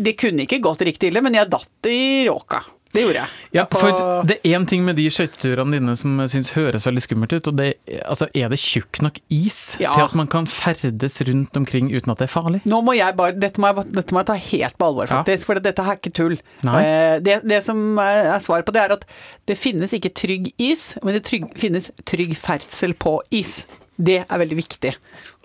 det 0.00 0.16
kunne 0.18 0.46
ikke 0.48 0.58
gått 0.64 0.82
riktig 0.88 1.12
ille, 1.12 1.20
men 1.22 1.36
jeg 1.36 1.50
datt 1.52 1.88
i 1.92 2.24
råka. 2.26 2.62
Det 2.96 3.02
gjorde 3.04 3.20
jeg. 3.20 3.28
Ja, 3.56 3.64
for 3.72 4.24
det 4.28 4.38
er 4.44 4.56
én 4.58 4.64
ting 4.68 4.82
med 4.84 4.96
de 4.98 5.04
skøyteturene 5.12 5.76
dine 5.78 5.94
som 5.96 6.16
jeg 6.24 6.32
syns 6.34 6.50
høres 6.56 6.84
veldig 6.88 7.02
skummelt 7.04 7.32
ut, 7.36 7.48
og 7.52 7.56
det 7.60 7.68
altså, 8.04 8.26
er 8.36 8.50
det 8.52 8.58
tjukk 8.60 9.00
nok 9.04 9.20
is 9.32 9.76
Ja. 9.80 9.92
til 9.94 10.04
at 10.08 10.14
man 10.18 10.26
kan 10.32 10.48
ferdes 10.50 11.20
rundt 11.28 11.56
omkring 11.56 11.88
uten 11.94 12.10
at 12.12 12.18
det 12.20 12.26
er 12.28 12.32
farlig? 12.34 12.60
Nå 12.68 12.80
må 12.84 12.96
jeg 12.96 13.16
bare, 13.16 13.36
dette 13.38 13.60
må 13.62 13.70
jeg, 13.72 13.86
dette 13.96 14.12
må 14.16 14.20
jeg 14.24 14.30
ta 14.32 14.38
helt 14.48 14.78
på 14.80 14.88
alvor, 14.90 15.12
Ja. 15.12 15.22
For 15.46 15.60
dette 15.60 15.82
er 15.84 15.96
ikke 15.96 16.12
tull. 16.16 16.38
Eh, 16.64 17.18
Det, 17.20 17.40
det 17.46 17.62
som 17.64 17.98
er 17.98 18.32
er 18.36 18.40
svaret 18.40 18.66
på 18.66 18.72
det, 18.72 18.82
er 18.82 18.92
at 18.96 19.04
det 19.46 19.56
finnes 19.58 19.92
ikke 19.92 20.12
trygg 20.14 20.52
is, 20.58 20.96
men 21.04 21.14
det 21.14 21.24
trygg, 21.24 21.52
finnes 21.56 21.90
trygg 22.04 22.34
ferdsel 22.36 22.94
på 22.94 23.20
is. 23.30 23.64
Det 23.96 24.24
er 24.28 24.38
veldig 24.38 24.56
viktig. 24.58 24.94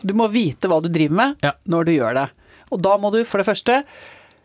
Du 0.03 0.13
må 0.18 0.27
vite 0.31 0.68
hva 0.68 0.81
du 0.81 0.89
driver 0.89 1.15
med 1.15 1.36
Ja. 1.44 1.51
når 1.68 1.86
du 1.86 1.92
gjør 1.92 2.13
det. 2.13 2.30
Og 2.71 2.81
da 2.81 2.98
må 2.98 3.12
du 3.12 3.24
for 3.25 3.38
det 3.38 3.48
første 3.48 3.83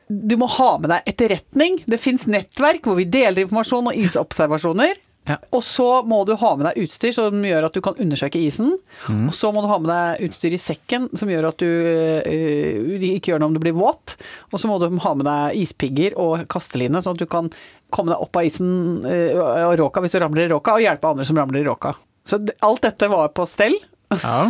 du 0.08 0.36
må 0.38 0.46
ha 0.58 0.76
med 0.78 0.92
deg 0.92 1.08
etterretning. 1.10 1.80
Det 1.86 1.98
fins 1.98 2.28
nettverk 2.30 2.86
hvor 2.86 2.98
vi 3.00 3.08
deler 3.10 3.44
informasjon 3.44 3.90
og 3.90 3.98
isobservasjoner. 4.06 5.00
Ja. 5.26 5.40
Og 5.50 5.62
så 5.66 6.04
må 6.06 6.20
du 6.22 6.36
ha 6.38 6.52
med 6.54 6.68
deg 6.68 6.84
utstyr 6.84 7.10
som 7.14 7.40
gjør 7.42 7.66
at 7.66 7.74
du 7.74 7.82
kan 7.82 7.96
undersøke 7.98 8.38
isen. 8.38 8.76
Og 9.10 9.32
så 9.34 9.50
må 9.50 9.64
du 9.64 9.66
ha 9.70 9.78
med 9.82 9.90
deg 9.90 10.28
utstyr 10.28 10.54
i 10.54 10.60
sekken 10.62 11.08
som 11.18 11.30
gjør 11.32 11.48
at 11.50 11.58
du 11.62 11.66
uh, 11.66 13.08
ikke 13.10 13.32
gjør 13.32 13.42
noe 13.42 13.50
om 13.50 13.56
du 13.56 13.62
blir 13.64 13.74
våt. 13.74 14.14
Og 14.52 14.62
så 14.62 14.70
må 14.70 14.78
du 14.78 14.86
ha 15.02 15.14
med 15.18 15.26
deg 15.26 15.58
ispigger 15.64 16.14
og 16.22 16.46
kasteline, 16.52 17.02
sånn 17.02 17.18
at 17.18 17.24
du 17.24 17.26
kan 17.30 17.50
komme 17.90 18.14
deg 18.14 18.22
opp 18.22 18.38
av 18.38 18.46
isen 18.46 19.02
uh, 19.02 19.66
og 19.66 19.74
råka 19.82 20.04
hvis 20.04 20.14
du 20.14 20.20
ramler 20.22 20.46
i 20.46 20.52
råka, 20.54 20.78
og 20.78 20.86
hjelpe 20.86 21.10
andre 21.10 21.26
som 21.26 21.42
ramler 21.42 21.64
i 21.64 21.66
råka. 21.66 21.96
Så 22.26 22.38
alt 22.66 22.86
dette 22.86 23.10
var 23.10 23.34
på 23.34 23.50
stell. 23.50 23.74
Ja. 24.22 24.46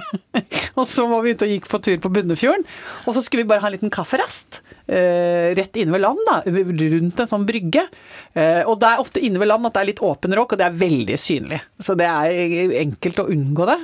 Og 0.78 0.86
så 0.88 1.04
var 1.06 1.20
vi 1.24 1.34
ute 1.34 1.46
og 1.46 1.50
gikk 1.52 1.66
på 1.68 1.80
tur 1.84 1.98
på 2.00 2.10
Bunnefjorden. 2.12 2.64
Og 3.04 3.16
så 3.16 3.22
skulle 3.24 3.44
vi 3.44 3.50
bare 3.50 3.60
ha 3.60 3.68
en 3.68 3.74
liten 3.76 3.92
kafferast. 3.92 4.61
Eh, 4.92 5.54
rett 5.54 5.76
inne 5.76 5.92
ved 5.92 6.00
land, 6.00 6.18
da. 6.26 6.42
Rundt 6.44 7.20
en 7.22 7.30
sånn 7.30 7.46
brygge. 7.48 7.86
Eh, 8.36 8.60
og 8.68 8.76
det 8.82 8.90
er 8.90 9.00
ofte 9.00 9.22
inne 9.24 9.40
ved 9.40 9.48
land 9.48 9.64
at 9.64 9.76
det 9.76 9.80
er 9.80 9.88
litt 9.88 10.02
åpen 10.04 10.34
råk, 10.36 10.52
og 10.52 10.60
det 10.60 10.66
er 10.66 10.76
veldig 10.82 11.16
synlig. 11.20 11.60
Så 11.80 11.96
det 11.96 12.08
er 12.08 12.74
enkelt 12.82 13.22
å 13.22 13.28
unngå 13.32 13.68
det. 13.70 13.78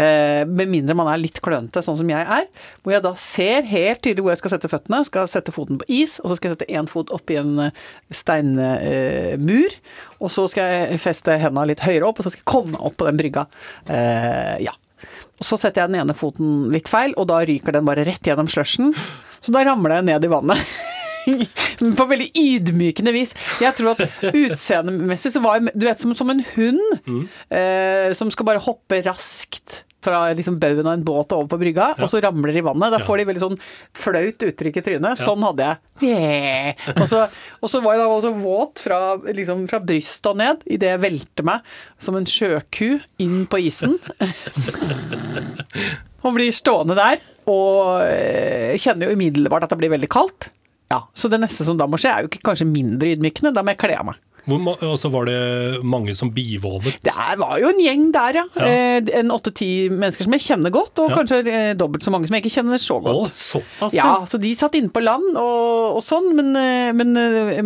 Eh, 0.00 0.44
med 0.48 0.72
mindre 0.72 0.96
man 0.96 1.10
er 1.12 1.20
litt 1.20 1.42
klønete, 1.44 1.82
sånn 1.84 1.98
som 2.00 2.12
jeg 2.12 2.24
er. 2.38 2.48
Hvor 2.80 2.96
jeg 2.96 3.04
da 3.04 3.12
ser 3.20 3.68
helt 3.68 4.00
tydelig 4.06 4.24
hvor 4.24 4.32
jeg 4.32 4.40
skal 4.40 4.54
sette 4.54 4.72
føttene. 4.72 5.02
Skal 5.10 5.28
sette 5.28 5.54
foten 5.54 5.82
på 5.82 5.90
is, 5.98 6.16
og 6.22 6.32
så 6.32 6.38
skal 6.38 6.50
jeg 6.50 6.60
sette 6.60 6.72
én 6.80 6.88
fot 6.88 7.12
oppi 7.12 7.36
en 7.42 7.68
steinmur. 8.14 9.78
og 10.16 10.32
så 10.32 10.46
skal 10.48 10.72
jeg 10.72 11.04
feste 11.04 11.36
hendene 11.36 11.68
litt 11.68 11.84
høyere 11.84 12.08
opp, 12.08 12.22
og 12.22 12.24
så 12.24 12.32
skal 12.32 12.40
jeg 12.40 12.48
komme 12.48 12.80
opp 12.80 12.96
på 12.96 13.10
den 13.10 13.20
brygga. 13.20 13.44
Ja. 14.64 14.72
Og 15.36 15.44
så 15.44 15.58
setter 15.60 15.82
jeg 15.82 15.92
den 15.92 16.00
ene 16.00 16.16
foten 16.16 16.70
litt 16.72 16.88
feil, 16.88 17.12
og 17.20 17.28
da 17.28 17.42
ryker 17.44 17.76
den 17.76 17.84
bare 17.84 18.06
rett 18.08 18.24
gjennom 18.24 18.48
slushen. 18.48 18.94
Så 19.46 19.54
da 19.54 19.62
ramler 19.68 20.00
jeg 20.00 20.10
ned 20.10 20.26
i 20.26 20.32
vannet. 20.32 20.76
På 21.98 22.06
veldig 22.06 22.30
ydmykende 22.38 23.12
vis. 23.14 23.34
Jeg 23.62 23.74
tror 23.78 23.94
at 23.94 24.30
utseendemessig 24.30 25.34
så 25.34 25.42
var 25.42 25.58
jeg 25.58 25.74
Du 25.74 25.86
vet, 25.86 26.02
som, 26.02 26.14
som 26.18 26.30
en 26.32 26.44
hund 26.54 27.18
eh, 27.50 28.14
som 28.16 28.30
skal 28.32 28.48
bare 28.48 28.62
hoppe 28.62 29.02
raskt 29.06 29.82
fra 30.06 30.28
liksom 30.38 30.60
baugen 30.62 30.86
av 30.86 30.92
en 30.92 31.04
båt 31.04 31.32
over 31.34 31.48
på 31.50 31.58
brygga, 31.58 31.88
og 31.98 32.06
så 32.10 32.20
ramler 32.22 32.52
de 32.54 32.60
i 32.60 32.62
vannet. 32.62 32.92
Da 32.94 33.00
får 33.02 33.18
de 33.18 33.24
veldig 33.26 33.42
sånn 33.42 33.56
flaut 33.96 34.44
uttrykk 34.46 34.78
i 34.78 34.84
trynet. 34.86 35.18
Sånn 35.18 35.42
hadde 35.42 35.66
jeg. 35.66 35.80
Yeah. 36.06 36.84
Og, 36.94 37.08
så, 37.10 37.24
og 37.58 37.72
så 37.72 37.80
var 37.82 37.96
jeg 37.96 38.04
da 38.04 38.12
også 38.12 38.30
våt 38.38 38.82
fra, 38.84 39.00
liksom, 39.26 39.64
fra 39.70 39.80
brystet 39.82 40.30
og 40.30 40.38
ned 40.38 40.62
idet 40.70 40.92
jeg 40.92 41.02
velte 41.02 41.46
meg 41.48 41.66
som 41.98 42.18
en 42.18 42.28
sjøku 42.30 43.00
inn 43.24 43.48
på 43.50 43.64
isen. 43.66 43.96
og 46.22 46.38
blir 46.38 46.54
stående 46.54 46.94
der, 46.98 47.18
og 47.46 48.04
eh, 48.04 48.74
kjenner 48.80 49.08
jo 49.10 49.16
umiddelbart 49.18 49.66
at 49.66 49.74
det 49.74 49.80
blir 49.80 49.92
veldig 49.94 50.10
kaldt. 50.12 50.50
Ja, 50.90 51.00
Så 51.18 51.30
det 51.30 51.40
neste 51.42 51.66
som 51.66 51.78
da 51.78 51.86
må 51.90 51.98
skje, 51.98 52.12
er 52.12 52.24
jo 52.24 52.30
ikke 52.30 52.44
kanskje 52.50 52.68
mindre 52.68 53.14
ydmykende, 53.16 53.54
da 53.54 53.64
må 53.66 53.74
jeg 53.74 53.80
kle 53.82 53.96
av 53.98 54.06
meg. 54.10 54.20
Hvor, 54.46 54.76
altså, 54.86 55.10
var 55.10 55.26
det 55.26 55.82
mange 55.82 56.14
som 56.14 56.30
bivånet. 56.30 57.00
Det 57.02 57.12
var 57.40 57.56
jo 57.58 57.70
en 57.72 57.80
gjeng 57.82 58.04
der, 58.14 58.38
ja. 58.40 58.44
Ja. 58.54 58.66
Eh, 58.70 59.10
En 59.18 59.32
åtte-ti 59.34 59.88
mennesker 59.90 60.24
som 60.28 60.32
jeg 60.36 60.44
kjenner 60.44 60.70
godt, 60.74 60.98
og 61.02 61.10
Ja. 61.10 61.16
kanskje 61.18 61.40
eh, 61.50 61.72
dobbelt 61.74 62.04
så 62.06 62.12
mange 62.14 62.28
som 62.28 62.36
jeg 62.36 62.44
ikke 62.44 62.54
kjenner 62.60 62.78
så 62.82 63.00
godt. 63.02 63.26
Å, 63.26 63.32
så, 63.32 63.62
altså. 63.80 63.96
Ja, 63.98 64.12
så 64.30 64.38
de 64.42 64.52
satt 64.54 64.74
inne 64.78 64.92
på 64.94 65.02
land 65.02 65.36
og, 65.36 65.96
og 65.98 66.02
sånn, 66.06 66.28
men, 66.38 66.52
eh, 66.56 66.92
men, 66.96 67.12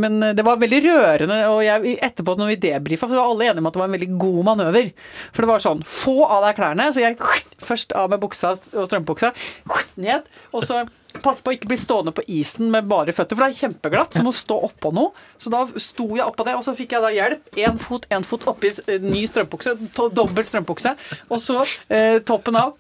men 0.01 0.21
det 0.37 0.45
var 0.47 0.57
veldig 0.63 0.81
rørende. 0.87 1.41
Og 1.53 1.61
jeg, 1.67 1.99
etterpå 2.09 2.37
når 2.41 2.55
vi 2.55 2.61
debrifa, 2.65 3.11
var 3.13 3.27
alle 3.27 3.51
enige 3.51 3.61
om 3.65 3.69
at 3.71 3.77
det 3.77 3.83
var 3.85 3.91
en 3.93 3.99
veldig 3.99 4.11
god 4.25 4.41
manøver. 4.53 4.93
For 5.35 5.45
det 5.45 5.51
var 5.53 5.65
sånn, 5.67 5.85
få 5.85 6.17
av 6.25 6.47
deg 6.49 6.57
klærne. 6.63 6.89
Så 6.97 7.05
jeg 7.05 7.19
først 7.71 7.93
av 7.93 8.09
med 8.15 8.25
buksa 8.25 8.55
og 8.57 8.89
strømpebuksa, 8.89 9.35
ned. 10.07 10.25
Og 10.57 10.65
så 10.65 10.81
pass 11.25 11.43
på 11.43 11.53
å 11.53 11.57
ikke 11.57 11.71
bli 11.71 11.79
stående 11.81 12.15
på 12.15 12.25
isen 12.31 12.71
med 12.73 12.89
bare 12.91 13.15
føtter, 13.17 13.39
for 13.39 13.47
det 13.47 13.57
er 13.57 13.67
kjempeglatt, 13.67 14.17
så 14.17 14.25
må 14.27 14.33
stå 14.37 14.57
oppå 14.71 14.93
noe. 14.95 15.13
Så 15.41 15.53
da 15.53 15.65
sto 15.81 16.07
jeg 16.15 16.27
oppå 16.27 16.47
det, 16.47 16.57
og 16.59 16.65
så 16.67 16.75
fikk 16.77 16.95
jeg 16.97 17.05
da 17.05 17.13
hjelp. 17.15 17.51
Én 17.61 17.81
fot, 17.83 18.07
én 18.13 18.27
fot 18.27 18.47
oppi 18.53 18.73
eh, 18.87 19.03
ny 19.03 19.25
strømpukse. 19.29 19.77
Dobbel 19.97 20.31
dobbelt 20.31 20.51
strømpebukse. 20.51 20.95
Og 21.31 21.43
så 21.43 21.61
eh, 21.89 22.19
toppen 22.27 22.59
av, 22.61 22.75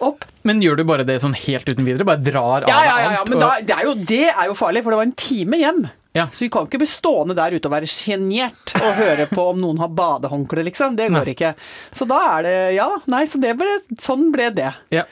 opp. 0.00 0.26
Men 0.46 0.62
gjør 0.64 0.80
du 0.80 0.84
bare 0.88 1.06
det 1.06 1.20
sånn 1.22 1.36
helt 1.36 1.68
uten 1.68 1.86
videre? 1.86 2.06
Bare 2.08 2.22
drar 2.24 2.64
av 2.64 2.70
Ja, 2.70 2.82
ja, 2.86 2.98
ja, 3.04 3.14
ja 3.18 3.24
men 3.28 3.42
da, 3.42 3.54
det, 3.60 3.76
er 3.76 3.88
jo, 3.88 3.96
det 4.08 4.26
er 4.30 4.50
jo 4.50 4.56
farlig, 4.58 4.84
for 4.84 4.94
det 4.94 5.00
var 5.02 5.10
en 5.10 5.18
time 5.20 5.60
hjem. 5.60 5.82
Ja. 6.16 6.26
Så 6.32 6.44
vi 6.44 6.50
kan 6.50 6.66
ikke 6.66 6.80
bli 6.82 6.88
stående 6.90 7.36
der 7.38 7.54
ute 7.54 7.68
og 7.68 7.74
være 7.76 7.90
sjenert 7.90 8.72
og 8.80 8.96
høre 8.98 9.28
på 9.30 9.44
om 9.52 9.60
noen 9.62 9.78
har 9.78 9.92
badehåndkle, 9.94 10.64
liksom. 10.66 10.96
Det 10.98 11.06
går 11.14 11.34
ikke. 11.36 11.52
Så 11.94 12.06
da 12.10 12.18
er 12.32 12.46
det 12.48 12.56
Ja, 12.74 12.88
nei, 13.10 13.22
så 13.30 13.38
det 13.42 13.54
ble, 13.60 13.76
sånn 14.02 14.30
ble 14.34 14.50
det. 14.56 14.72
Ja. 14.94 15.06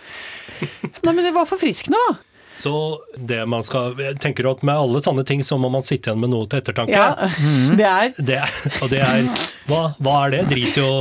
Nei, 1.05 1.13
men 1.13 1.23
det 1.23 1.35
var 1.37 1.47
forfriskende, 1.47 2.01
da. 2.09 2.17
Så 2.59 2.73
det 3.15 3.45
man 3.47 3.63
skal 3.63 3.95
Jeg 4.03 4.17
tenker 4.23 4.49
at 4.51 4.63
med 4.67 4.75
alle 4.75 5.01
sånne 5.05 5.23
ting 5.27 5.45
så 5.47 5.59
må 5.61 5.71
man 5.71 5.85
sitte 5.87 6.11
igjen 6.11 6.21
med 6.23 6.33
noe 6.33 6.49
til 6.51 6.59
ettertanke. 6.63 6.95
Ja, 6.95 7.29
det 7.79 7.87
er 7.89 8.15
Det, 8.19 8.39
er- 8.43 8.83
og 8.83 8.91
det 8.93 9.03
er 9.05 9.29
hva, 9.71 9.83
hva 10.03 10.17
er 10.27 10.37
det? 10.37 10.41
Drit 10.51 10.79
i 10.81 10.83
å 10.83 10.93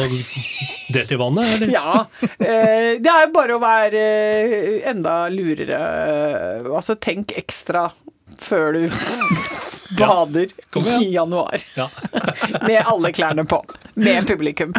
det 0.94 1.06
til 1.10 1.20
vannet, 1.20 1.56
eller? 1.58 1.72
Ja. 1.74 2.06
Eh, 2.24 2.96
det 3.04 3.12
er 3.12 3.32
bare 3.34 3.58
å 3.58 3.62
være 3.62 4.04
eh, 4.04 4.78
enda 4.92 5.18
lurere. 5.34 5.80
Altså, 6.72 6.96
tenk 6.96 7.34
ekstra 7.36 7.90
før 8.40 8.78
du 8.78 8.86
bader 9.98 10.48
ja. 10.76 11.00
i 11.02 11.10
januar. 11.16 11.64
Ja. 11.76 11.90
Med 12.68 12.84
alle 12.86 13.12
klærne 13.16 13.48
på. 13.50 13.64
Med 13.96 14.28
publikum. 14.30 14.76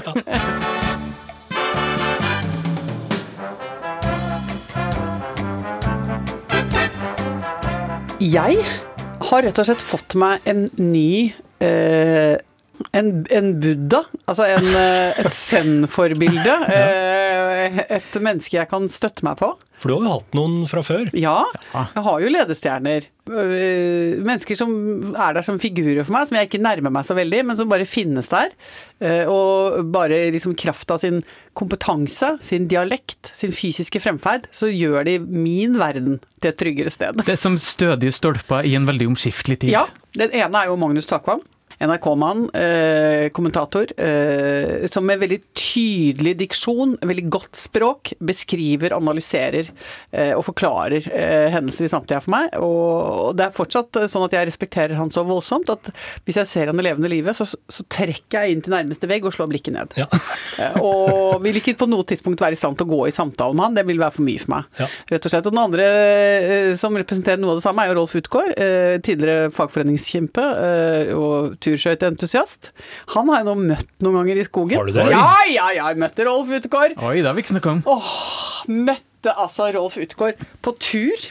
Jeg 8.19 8.59
har 9.29 9.45
rett 9.47 9.59
og 9.63 9.67
slett 9.69 9.83
fått 9.85 10.17
meg 10.19 10.43
en 10.51 10.65
ny 10.75 11.31
eh, 11.63 12.35
en, 12.97 13.09
en 13.35 13.49
Buddha, 13.61 14.05
altså 14.29 14.47
en, 14.49 14.67
eh, 14.79 15.23
et 15.25 15.35
zen-forbilde. 15.35 16.59
Eh, 17.59 17.79
et 17.99 18.17
menneske 18.23 18.55
jeg 18.55 18.69
kan 18.71 18.87
støtte 18.93 19.25
meg 19.27 19.37
på. 19.41 19.49
For 19.83 19.91
du 19.91 19.95
har 19.97 20.05
jo 20.05 20.13
hatt 20.19 20.37
noen 20.37 20.63
fra 20.71 20.81
før. 20.85 21.09
Ja, 21.17 21.43
jeg 21.75 22.03
har 22.07 22.23
jo 22.23 22.31
ledestjerner. 22.31 23.07
Øh, 23.29 24.15
Mennesker 24.25 24.57
som 24.59 24.71
er 25.13 25.37
der 25.37 25.45
som 25.47 25.59
figurer 25.61 26.07
for 26.07 26.15
meg, 26.15 26.29
som 26.31 26.39
jeg 26.39 26.49
ikke 26.49 26.61
nærmer 26.65 26.95
meg 26.95 27.07
så 27.09 27.17
veldig, 27.19 27.43
men 27.51 27.59
som 27.59 27.69
bare 27.71 27.87
finnes 27.89 28.31
der. 28.31 28.55
Og 29.31 29.91
bare 29.95 30.23
liksom 30.35 30.57
kraft 30.59 30.91
av 30.95 31.03
sin 31.03 31.21
kompetanse, 31.59 32.33
sin 32.45 32.71
dialekt, 32.71 33.33
sin 33.37 33.53
fysiske 33.55 34.01
fremferd, 34.03 34.49
så 34.55 34.71
gjør 34.73 35.05
de 35.11 35.19
min 35.23 35.77
verden 35.79 36.19
til 36.41 36.53
et 36.55 36.59
tryggere 36.63 36.95
sted. 36.95 37.21
Det 37.27 37.37
er 37.37 37.43
som 37.43 37.59
stødige 37.63 38.15
stolper 38.17 38.67
i 38.67 38.75
en 38.79 38.89
veldig 38.89 39.13
omskiftelig 39.13 39.61
tid. 39.67 39.75
Ja, 39.77 39.85
den 40.19 40.35
ene 40.35 40.65
er 40.65 40.73
jo 40.73 40.81
Magnus 40.81 41.11
Takvam. 41.11 41.45
NRK-mann, 41.79 42.51
eh, 42.55 43.29
kommentator, 43.29 43.87
eh, 44.01 44.87
som 44.87 45.07
med 45.07 45.21
veldig 45.21 45.39
tydelig 45.55 46.35
diksjon, 46.41 46.97
veldig 47.07 47.27
godt 47.31 47.57
språk, 47.57 48.13
beskriver, 48.19 48.97
analyserer 48.97 49.71
eh, 50.11 50.33
og 50.35 50.45
forklarer 50.49 51.07
eh, 51.13 51.47
hendelser 51.55 51.87
i 51.87 51.91
samtida 51.93 52.21
for 52.25 52.35
meg. 52.35 52.57
Og, 52.59 53.37
det 53.39 53.47
er 53.47 53.55
fortsatt 53.55 54.01
sånn 54.11 54.27
at 54.27 54.35
jeg 54.35 54.49
respekterer 54.51 54.99
han 54.99 55.13
så 55.15 55.23
voldsomt 55.29 55.71
at 55.71 55.93
hvis 56.27 56.41
jeg 56.41 56.51
ser 56.51 56.73
han 56.73 56.83
i 56.83 56.87
levende 56.87 57.11
live, 57.13 57.35
så, 57.37 57.47
så 57.47 57.87
trekker 57.87 58.43
jeg 58.43 58.57
inn 58.57 58.65
til 58.65 58.75
nærmeste 58.75 59.11
vegg 59.11 59.29
og 59.29 59.37
slår 59.37 59.53
blikket 59.55 59.79
ned. 59.79 59.99
Ja. 59.99 60.11
Eh, 60.59 60.75
og 60.83 61.39
vil 61.45 61.55
ikke 61.61 61.77
på 61.79 61.87
noe 61.87 62.03
tidspunkt 62.09 62.41
være 62.43 62.57
i 62.57 62.59
stand 62.59 62.75
til 62.81 62.89
å 62.89 62.91
gå 62.91 62.97
i 63.07 63.13
samtale 63.15 63.55
med 63.55 63.63
han, 63.63 63.77
det 63.77 63.85
vil 63.87 64.01
være 64.01 64.17
for 64.17 64.27
mye 64.27 64.41
for 64.43 64.51
meg. 64.57 64.65
Ja. 64.81 64.89
Rett 65.13 65.29
og 65.29 65.31
slett. 65.31 65.47
Og 65.47 65.55
den 65.55 65.61
andre 65.63 65.85
eh, 65.87 66.71
som 66.81 66.97
representerer 66.99 67.39
noe 67.39 67.55
av 67.55 67.61
det 67.61 67.63
samme, 67.63 67.85
er 67.85 67.93
jo 67.93 67.99
Rolf 68.01 68.17
Utgaard, 68.19 68.51
eh, 68.59 68.97
Tidligere 69.07 69.53
fagforeningskjempe 69.55 70.47
eh, 70.65 71.13
og 71.15 71.55
turskøyteentusiast. 71.69 72.73
Han 73.15 73.31
har 73.31 73.43
jeg 73.43 73.49
nå 73.51 73.57
møtt 73.63 73.91
noen 74.05 74.21
ganger 74.23 74.43
i 74.43 74.47
skogen. 74.49 74.81
Har 74.81 74.89
du 74.89 74.97
det? 74.97 75.07
Ja, 75.15 75.33
ja, 75.53 75.71
ja, 75.77 75.89
jeg 75.93 76.01
møtte 76.03 76.27
Rolf 76.29 76.51
Utgaard. 76.59 76.99
Oi, 76.99 77.17
det 77.21 77.29
har 77.29 77.37
vi 77.37 77.45
ikke 77.45 77.55
snakka 77.57 77.77
om. 77.77 77.83
Møtte 78.89 79.35
altså 79.35 79.69
Rolf 79.77 79.99
Utgaard 80.01 80.41
på 80.65 80.75
tur. 80.83 81.29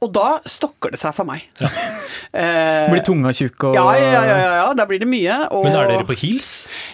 Og 0.00 0.12
da 0.16 0.28
stokker 0.48 0.94
det 0.94 1.00
seg 1.00 1.12
for 1.16 1.28
meg. 1.28 1.44
Ja. 1.60 1.68
Blir 2.92 3.02
tunga 3.04 3.34
tjukk 3.36 3.66
og 3.68 3.76
ja, 3.76 3.84
ja, 3.98 4.08
ja, 4.14 4.22
ja, 4.30 4.52
ja, 4.60 4.68
da 4.78 4.84
blir 4.88 5.00
det 5.02 5.08
mye. 5.10 5.36
Og, 5.50 5.66
Men 5.66 5.76
er 5.76 5.90
dere 5.90 6.06
på 6.08 6.16
heels? 6.20 6.52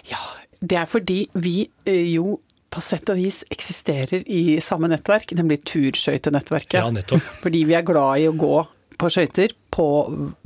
Ja, 0.09 0.23
det 0.65 0.79
er 0.81 0.89
fordi 0.89 1.27
vi 1.37 1.59
eh, 1.85 2.07
jo 2.17 2.39
på 2.73 2.83
sett 2.83 3.09
og 3.13 3.21
vis 3.21 3.43
eksisterer 3.53 4.25
i 4.27 4.59
samme 4.65 4.89
nettverk, 4.91 5.31
nemlig 5.39 5.61
Turskøytenettverket. 5.69 6.81
Ja, 6.81 6.89
nettopp. 6.93 7.25
Fordi 7.45 7.63
vi 7.69 7.77
er 7.79 7.85
glad 7.87 8.25
i 8.25 8.27
å 8.29 8.35
gå 8.37 8.65
på 9.01 9.11
skøyter 9.13 9.55
på 9.75 9.87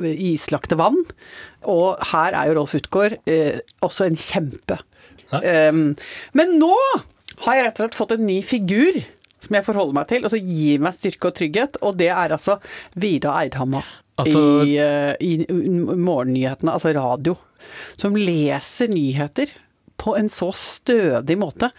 islagte 0.02 0.78
vann. 0.80 0.98
Og 1.70 2.00
her 2.12 2.36
er 2.36 2.50
jo 2.50 2.58
Rolf 2.58 2.74
Utgaard 2.78 3.18
eh, 3.30 3.60
også 3.84 4.08
en 4.08 4.18
kjempe. 4.18 4.80
Um, 5.30 5.92
men 6.34 6.56
nå 6.58 6.74
har 7.44 7.56
jeg 7.56 7.66
rett 7.66 7.78
og 7.78 7.84
slett 7.84 7.98
fått 7.98 8.14
en 8.16 8.26
ny 8.26 8.40
figur 8.42 8.98
som 9.40 9.56
jeg 9.56 9.64
forholder 9.64 9.96
meg 9.96 10.08
til, 10.10 10.26
og 10.26 10.32
som 10.32 10.50
gir 10.52 10.82
meg 10.82 10.96
styrke 10.96 11.30
og 11.30 11.36
trygghet, 11.38 11.78
og 11.86 11.96
det 12.00 12.10
er 12.12 12.34
altså 12.34 12.58
Vida 13.00 13.32
Eidhammer 13.40 13.86
Altså- 14.20 14.66
i, 14.66 14.74
uh, 14.76 15.14
i 15.16 15.46
morgennyhetene, 15.48 16.74
altså 16.74 16.92
radio, 16.92 17.38
som 17.96 18.18
leser 18.18 18.90
nyheter 18.92 19.54
på 20.00 20.12
en 20.18 20.28
så 20.32 20.50
stødig 20.56 21.38
måte 21.40 21.70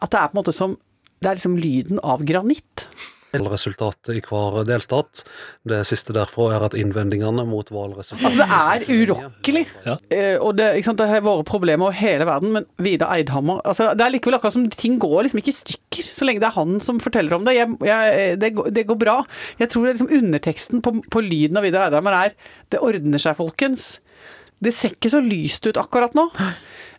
at 0.00 0.12
det 0.12 0.20
er 0.20 0.28
på 0.28 0.36
en 0.36 0.40
måte 0.42 0.56
som 0.56 0.78
Det 1.20 1.28
er 1.28 1.36
liksom 1.36 1.58
lyden 1.60 1.98
av 2.00 2.22
granitt. 2.24 2.86
Valgresultatet 3.34 4.12
i 4.16 4.22
hver 4.24 4.60
delstat. 4.68 5.22
Det 5.68 5.80
siste 5.88 6.14
derfra 6.16 6.48
er 6.56 6.66
at 6.66 6.76
innvendingene 6.78 7.44
mot 7.48 7.70
valgresultatet 7.72 8.28
Altså, 8.30 8.46
det 8.46 8.90
er 8.90 9.04
urokkelig. 9.04 9.64
Ja. 9.86 9.96
Eh, 10.12 10.36
og 10.38 10.56
det, 10.58 10.70
ikke 10.78 10.90
sant, 10.90 11.00
det 11.00 11.08
har 11.10 11.24
vært 11.24 11.48
problemer 11.48 11.88
over 11.88 11.98
hele 11.98 12.26
verden, 12.28 12.54
men 12.56 12.68
Vidar 12.82 13.14
Eidhammer 13.14 13.62
altså, 13.64 13.90
Det 13.98 14.06
er 14.06 14.14
likevel 14.14 14.38
akkurat 14.38 14.56
som 14.56 14.68
ting 14.74 14.98
går 15.02 15.26
liksom 15.26 15.42
ikke 15.42 15.54
i 15.54 15.58
stykker, 15.60 16.10
så 16.10 16.28
lenge 16.28 16.42
det 16.42 16.50
er 16.50 16.58
han 16.58 16.78
som 16.84 17.00
forteller 17.02 17.36
om 17.36 17.46
det. 17.48 17.56
Jeg, 17.58 17.76
jeg, 17.86 18.36
det, 18.42 18.52
går, 18.58 18.70
det 18.76 18.86
går 18.90 19.00
bra. 19.00 19.16
Jeg 19.60 19.72
tror 19.72 19.86
det 19.86 19.92
er 19.92 19.98
liksom 19.98 20.14
underteksten 20.20 20.84
på, 20.84 20.96
på 21.10 21.24
lyden 21.24 21.60
av 21.60 21.66
Vidar 21.66 21.86
Eidhammer 21.88 22.18
er 22.24 22.36
'Det 22.70 22.82
ordner 22.86 23.18
seg, 23.18 23.38
folkens'. 23.38 23.98
Det 24.60 24.72
ser 24.76 24.92
ikke 24.92 25.12
så 25.12 25.22
lyst 25.24 25.66
ut 25.66 25.80
akkurat 25.80 26.14
nå. 26.14 26.28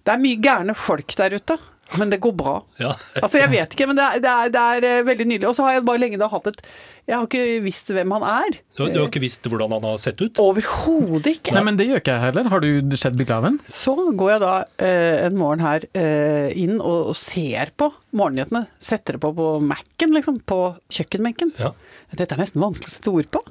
Det 0.02 0.14
er 0.14 0.22
mye 0.22 0.40
gærne 0.42 0.74
folk 0.78 1.14
der 1.18 1.36
ute, 1.38 1.58
men 2.00 2.12
det 2.12 2.22
går 2.24 2.34
bra. 2.38 2.56
Ja. 2.80 2.94
Altså, 3.20 3.42
jeg 3.42 3.52
vet 3.52 3.76
ikke, 3.76 3.88
men 3.90 4.00
det 4.00 4.06
er, 4.06 4.24
det 4.24 4.32
er, 4.32 4.52
det 4.54 4.62
er 4.62 4.88
eh, 4.88 5.04
veldig 5.08 5.28
nydelig. 5.28 5.50
Og 5.50 5.58
så 5.58 5.66
har 5.66 5.78
jeg 5.78 5.86
bare 5.88 6.02
lenge 6.04 6.20
da 6.22 6.30
hatt 6.32 6.48
et 6.52 6.62
Jeg 7.10 7.18
har 7.18 7.28
ikke 7.28 7.60
visst 7.66 7.92
hvem 7.92 8.14
han 8.16 8.26
er. 8.28 8.58
Du, 8.78 8.86
du 8.86 9.00
har 9.02 9.10
ikke 9.10 9.24
visst 9.24 9.48
hvordan 9.50 9.74
han 9.76 9.88
har 9.90 10.00
sett 10.00 10.22
ut? 10.22 10.40
Overhodet 10.42 11.36
ikke. 11.36 11.56
Nei, 11.58 11.66
men 11.68 11.80
det 11.80 11.90
gjør 11.90 12.04
ikke 12.04 12.16
jeg 12.16 12.26
heller. 12.30 12.52
Har 12.54 12.64
du 12.64 12.98
sett 13.00 13.18
bilde 13.20 13.36
av 13.36 13.48
ham? 13.50 13.60
Så 13.68 13.96
går 14.16 14.36
jeg 14.36 14.44
da 14.46 14.54
eh, 14.88 15.18
en 15.28 15.40
morgen 15.40 15.66
her 15.66 15.88
eh, 15.92 16.52
inn 16.62 16.78
og, 16.80 17.12
ser 17.18 17.74
på 17.76 17.92
morgennyhetene. 18.16 18.66
Setter 18.82 19.18
det 19.18 19.24
på 19.26 19.34
på 19.36 19.54
Mac-en, 19.64 20.16
liksom. 20.16 20.40
På 20.48 20.62
kjøkkenbenken. 20.94 21.56
Ja. 21.60 21.74
Dette 22.12 22.36
er 22.36 22.42
nesten 22.44 22.60
vanskelig 22.64 22.90
å 22.90 22.92
sette 22.92 23.12
ord 23.12 23.28
på. 23.32 23.42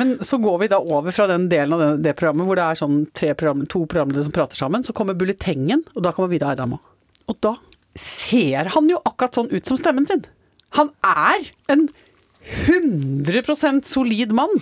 Men 0.00 0.14
så 0.24 0.38
går 0.40 0.62
vi 0.62 0.70
da 0.72 0.78
over 0.80 1.12
fra 1.12 1.26
den 1.28 1.48
delen 1.52 1.76
av 1.76 1.82
det, 1.82 1.90
det 2.06 2.14
programmet 2.16 2.48
hvor 2.48 2.56
det 2.56 2.64
er 2.64 2.80
sånn 2.80 3.02
tre 3.16 3.34
program, 3.36 3.66
to 3.68 3.84
programledere 3.84 4.24
som 4.24 4.34
prater 4.36 4.60
sammen. 4.60 4.84
Så 4.84 4.96
kommer 4.96 5.18
bulletengen, 5.18 5.84
og 5.94 6.04
da 6.06 6.14
kommer 6.16 6.32
Vidar 6.32 6.54
Eidhamma. 6.54 6.80
Og 7.28 7.36
da 7.44 7.58
ser 8.00 8.72
han 8.74 8.90
jo 8.90 9.00
akkurat 9.04 9.38
sånn 9.38 9.50
ut 9.52 9.68
som 9.68 9.78
stemmen 9.80 10.06
sin. 10.08 10.24
Han 10.76 10.92
er 11.06 11.48
en 11.72 11.88
100% 12.48 13.84
solid 13.84 14.32
mann 14.32 14.54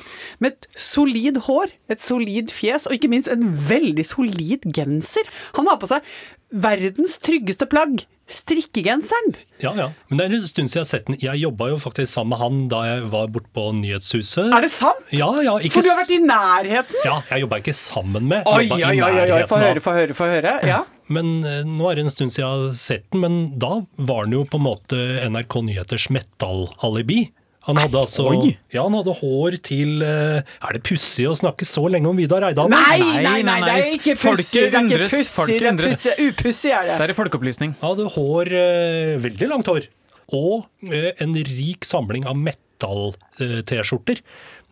med 0.43 0.55
et 0.55 0.67
solid 0.81 1.43
hår, 1.47 1.71
et 1.93 2.03
solid 2.03 2.51
fjes 2.55 2.89
og 2.89 2.97
ikke 2.97 3.11
minst 3.13 3.31
en 3.31 3.47
veldig 3.47 4.07
solid 4.07 4.67
genser. 4.75 5.29
Han 5.59 5.71
har 5.71 5.79
på 5.83 5.91
seg 5.91 6.07
verdens 6.51 7.17
tryggeste 7.23 7.67
plagg, 7.71 8.05
strikkegenseren. 8.31 9.35
Ja, 9.63 9.73
ja. 9.79 9.87
Men 10.09 10.19
det 10.19 10.27
er 10.27 10.37
en 10.39 10.47
stund 10.47 10.71
siden 10.71 10.81
jeg 10.81 10.83
har 10.83 10.91
sett 10.91 11.07
den. 11.11 11.19
Jeg 11.23 11.43
jobba 11.43 11.71
jo 11.73 11.79
faktisk 11.83 12.11
sammen 12.13 12.35
med 12.35 12.43
han 12.43 12.61
da 12.73 12.83
jeg 12.89 13.07
var 13.15 13.31
borte 13.35 13.51
på 13.55 13.69
Nyhetshuset. 13.79 14.51
Er 14.51 14.67
det 14.67 14.73
sant? 14.75 15.07
Ja, 15.15 15.31
ja. 15.47 15.57
Ikke 15.61 15.79
For 15.79 15.87
du 15.87 15.93
har 15.93 16.01
vært 16.03 16.15
i 16.17 16.21
nærheten? 16.23 17.01
Ja, 17.07 17.21
jeg 17.31 17.47
jobba 17.47 17.63
ikke 17.63 17.77
sammen 17.77 18.27
med. 18.31 18.47
Oi, 18.51 18.67
oi, 18.67 18.83
oi, 18.83 18.99
oi, 18.99 19.31
oi. 19.39 19.43
få 19.51 19.63
høre, 19.63 19.83
få 19.83 19.95
høre, 19.99 20.19
få 20.19 20.31
høre. 20.33 20.59
Ja. 20.67 20.83
Men 21.13 21.45
eh, 21.47 21.63
nå 21.67 21.87
er 21.91 21.99
det 21.99 22.07
en 22.07 22.13
stund 22.13 22.35
siden 22.35 22.45
jeg 22.45 22.53
har 22.53 22.79
sett 22.79 23.05
den, 23.13 23.23
men 23.23 23.35
da 23.63 23.81
var 24.09 24.27
den 24.27 24.39
jo 24.39 24.45
på 24.51 24.59
en 24.59 24.67
måte 24.67 25.01
NRK 25.31 25.61
Nyheters 25.69 26.09
metal-alibi. 26.15 27.29
Han 27.67 27.81
hadde 27.83 27.99
altså 27.99 28.29
Oi. 28.31 28.53
Ja, 28.71 28.85
han 28.85 28.95
hadde 28.95 29.11
hår 29.19 29.57
til 29.67 30.03
eh, 30.07 30.39
Er 30.39 30.77
det 30.77 30.85
pussig 30.87 31.25
å 31.27 31.33
snakke 31.35 31.67
så 31.67 31.83
lenge 31.91 32.07
om 32.07 32.19
Vidar 32.19 32.45
Eidal? 32.47 32.71
Nei, 32.71 33.01
Nei, 33.25 33.41
nei, 33.47 33.57
det 33.65 33.73
er 33.75 33.95
ikke 33.97 34.15
pussig. 34.21 34.69
Det 34.71 34.79
er 34.79 34.87
ikke 34.87 35.09
pussig, 35.17 35.57
det 35.59 35.73
er 35.73 35.81
pussig. 35.81 36.15
Upussig 36.29 36.75
er 36.77 36.87
det. 36.93 36.99
Det 37.03 37.09
er 37.11 37.19
folkeopplysning. 37.19 37.75
Han 37.81 37.95
hadde 37.97 38.13
hår, 38.15 38.53
eh, 38.61 39.15
veldig 39.25 39.51
langt 39.51 39.71
hår, 39.73 39.89
og 40.37 40.93
en 40.93 41.35
rik 41.51 41.87
samling 41.87 42.27
av 42.31 42.39
metall-T-skjorter. 42.39 44.23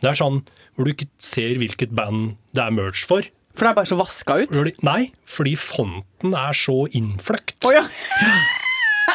Det 0.03 0.11
er 0.11 0.17
sånn 0.19 0.41
hvor 0.75 0.87
du 0.87 0.91
ikke 0.91 1.07
ser 1.23 1.55
hvilket 1.59 1.93
band 1.95 2.35
det 2.55 2.63
er 2.63 2.73
merch 2.75 3.03
for. 3.07 3.27
For 3.55 3.63
det 3.63 3.71
er 3.71 3.79
bare 3.79 3.89
så 3.89 3.97
vaska 3.99 4.37
ut. 4.43 4.83
Nei, 4.83 5.13
fordi 5.29 5.55
fonten 5.59 6.35
er 6.35 6.57
så 6.59 6.83
innfløkt. 6.91 7.57
Oh, 7.63 7.73
ja. 7.75 7.85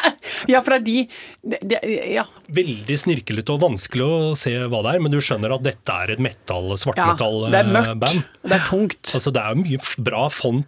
ja, 0.51 0.61
for 0.61 0.75
det 0.75 0.79
er 0.79 0.85
de, 0.87 1.07
de, 1.43 1.59
de 1.73 1.79
Ja. 2.15 2.25
Veldig 2.51 2.97
snirklete 2.99 3.53
og 3.55 3.61
vanskelig 3.63 4.03
å 4.07 4.35
se 4.35 4.51
hva 4.67 4.81
det 4.85 4.95
er, 4.95 4.99
men 5.05 5.11
du 5.13 5.19
skjønner 5.23 5.55
at 5.55 5.63
dette 5.63 5.95
er 6.03 6.11
et 6.17 6.19
metall, 6.23 6.73
ja. 6.97 7.11
Det 7.15 7.61
er 7.63 7.71
mørkt, 7.71 7.95
band. 8.01 8.21
mørkt. 8.21 8.43
Det 8.43 8.57
er 8.59 8.67
tungt. 8.67 9.15
Altså, 9.15 9.31
det 9.35 9.41
er 9.45 9.55
mye 9.61 9.79
bra 10.03 10.27
font. 10.33 10.67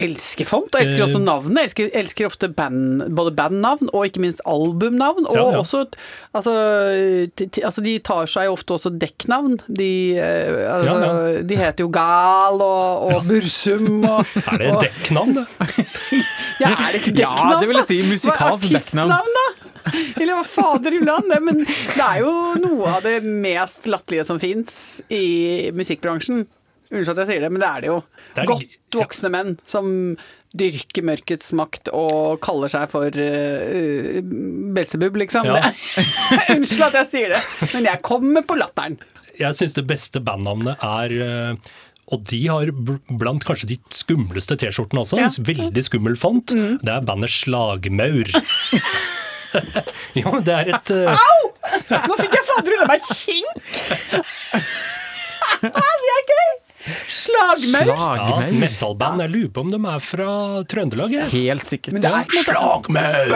Elsker 0.00 0.48
font, 0.48 0.72
og 0.74 0.80
elsker 0.80 1.04
også 1.04 1.18
Eh, 1.20 1.22
navnet. 1.26 1.58
Elsker, 1.68 1.90
elsker 1.94 2.26
ofte 2.26 2.48
band, 2.56 3.04
både 3.14 3.30
bandnavn 3.36 3.90
og 3.92 4.06
ikke 4.08 4.22
minst 4.24 4.40
albumnavn. 4.48 5.26
Og 5.28 5.36
Ja, 5.36 5.44
ja. 5.52 5.58
også 5.60 5.82
altså, 6.34 6.54
t- 7.36 7.46
t- 7.52 7.62
altså 7.68 7.84
De 7.84 7.98
tar 8.02 8.24
seg 8.26 8.48
ofte 8.50 8.74
også 8.78 8.90
dekknavn. 8.98 9.58
De, 9.68 10.16
eh, 10.16 10.64
altså, 10.64 10.96
Ja, 11.04 11.42
de 11.46 11.56
heter 11.60 11.84
jo 11.84 11.90
Gal 11.92 12.56
og, 12.64 13.12
og 13.12 13.28
Bursum 13.28 14.02
og 14.08 14.26
Er 14.50 14.58
det 14.64 14.72
dekknavn, 14.88 15.36
det? 15.38 15.46
Ja, 16.60 16.72
er 16.76 16.92
det 16.96 17.00
ikke 17.04 17.14
Ja, 17.20 17.60
det 17.60 17.68
vil 17.70 17.76
jeg 17.82 17.86
si. 17.92 18.00
Musikalsk 18.08 18.66
dekknavn. 18.72 18.99
Artistnavn, 19.06 19.36
da? 19.38 19.92
Eller 20.20 20.36
hva 20.36 20.44
fader 20.46 20.96
ullan? 21.00 21.28
Det, 21.30 21.38
men 21.46 21.62
det 21.64 22.04
er 22.06 22.20
jo 22.22 22.32
noe 22.62 22.96
av 22.98 23.06
det 23.06 23.18
mest 23.24 23.88
latterlige 23.90 24.26
som 24.28 24.40
fins 24.42 24.74
i 25.12 25.70
musikkbransjen. 25.76 26.44
Unnskyld 26.90 27.14
at 27.14 27.22
jeg 27.24 27.30
sier 27.36 27.44
det, 27.46 27.50
men 27.54 27.62
det 27.62 27.68
er 27.70 27.80
det 27.84 27.90
jo. 27.92 27.98
Det 28.34 28.42
er- 28.44 28.50
Godt 28.50 28.98
voksne 29.00 29.30
menn 29.30 29.56
som 29.70 29.90
dyrker 30.50 31.04
mørkets 31.06 31.52
makt 31.54 31.92
og 31.94 32.40
kaller 32.42 32.72
seg 32.72 32.88
for 32.90 33.06
uh, 33.06 34.16
Belsebub, 34.74 35.14
liksom. 35.22 35.46
Ja. 35.46 35.70
Unnskyld 36.56 36.88
at 36.88 36.98
jeg 37.04 37.10
sier 37.12 37.34
det, 37.36 37.42
men 37.76 37.86
jeg 37.86 38.02
kommer 38.02 38.42
på 38.42 38.58
latteren. 38.58 38.98
Jeg 39.40 39.54
syns 39.56 39.76
det 39.78 39.86
beste 39.88 40.20
bandnavnet 40.20 40.82
er 40.84 41.14
eh, 41.24 41.70
og 42.10 42.24
de 42.30 42.40
har 42.48 42.70
blant 43.20 43.44
kanskje 43.46 43.72
de 43.72 43.78
skumleste 43.94 44.56
T-skjortene 44.60 45.04
også. 45.04 45.20
Ja. 45.20 45.28
En 45.30 45.48
veldig 45.50 45.84
skummel 45.86 46.16
font. 46.18 46.54
Det 46.54 46.94
er 46.94 47.06
bandet 47.06 47.32
Slagmaur. 47.34 48.30
jo, 50.20 50.34
det 50.46 50.56
er 50.56 50.72
et 50.76 50.94
Au! 51.10 51.40
Nå 51.90 52.16
fikk 52.18 52.34
jeg 52.38 52.46
fader 52.48 52.76
ulla 52.76 52.88
meg 52.90 53.06
kink! 53.10 53.70
det 55.62 56.16
er 56.16 56.26
gøy! 56.34 56.59
Slagmaur. 57.10 57.86
ja, 57.92 58.40
metalband. 58.40 58.58
metallband. 58.60 59.20
Jeg 59.24 59.30
lurer 59.34 59.50
på 59.56 59.60
om 59.66 59.70
de 59.74 59.80
er 59.92 60.00
fra 60.04 60.28
Trøndelag. 60.70 61.16
Helt 61.32 61.66
sikkert. 61.68 61.92
Men 61.96 62.02
det 62.06 62.12
er 62.12 62.44
Slagmaur! 62.44 63.34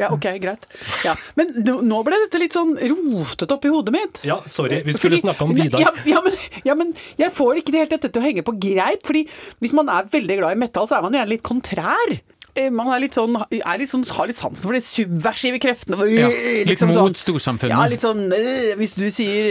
Ja, 0.00 0.08
ok, 0.14 0.24
greit. 0.40 0.64
Ja. 1.04 1.12
Men 1.36 1.50
nå 1.60 1.78
nå 1.84 1.98
ble 2.06 2.16
dette 2.24 2.40
litt 2.40 2.54
sånn 2.56 2.74
rotet 2.80 3.50
opp 3.52 3.64
i 3.68 3.72
hodet 3.72 3.92
mitt. 3.94 4.20
Ja, 4.24 4.38
sorry, 4.48 4.78
vi 4.86 4.94
skulle 4.96 5.18
Fordi- 5.18 5.24
snakke 5.26 5.44
om 5.44 5.54
Vidar. 5.56 5.80
Ja, 5.80 5.90
ja, 6.06 6.20
men, 6.24 6.32
ja, 6.64 6.74
men 6.74 6.94
jeg 7.20 7.32
får 7.36 7.60
ikke 7.60 7.72
det 7.74 7.82
helt 7.84 7.90
dette 7.96 8.12
til 8.12 8.22
å 8.22 8.24
henge 8.24 8.42
på 8.46 8.56
greip. 8.58 9.04
Fordi 9.06 9.26
hvis 9.60 9.72
man 9.76 9.88
er 9.92 10.08
veldig 10.12 10.38
glad 10.40 10.56
i 10.56 10.60
metal, 10.64 10.88
så 10.88 10.96
er 10.98 11.02
man 11.06 11.12
jo 11.12 11.20
gjerne 11.20 11.34
litt 11.34 11.42
kontrær. 11.46 12.16
Eh, 12.56 12.70
Man 12.72 12.88
er 12.94 13.02
litt 13.04 13.16
sånn, 13.16 13.36
er 13.52 13.78
litt 13.80 13.92
sånn, 13.92 14.04
har 14.16 14.30
litt 14.30 14.38
sansen 14.40 14.62
for 14.64 14.72
de 14.76 14.80
subversive 14.84 15.58
kreftene. 15.62 15.98
Ja, 16.08 16.28
litt 16.30 16.70
Liksom 16.72 16.88
mot 16.92 16.96
sånn- 16.98 17.18
storsamfunnet. 17.20 17.76
Ja, 17.76 17.86
litt 17.92 18.04
sånn 18.04 18.24
øh, 18.32 18.72
Hvis 18.80 18.94
du 18.96 19.04
sier 19.12 19.48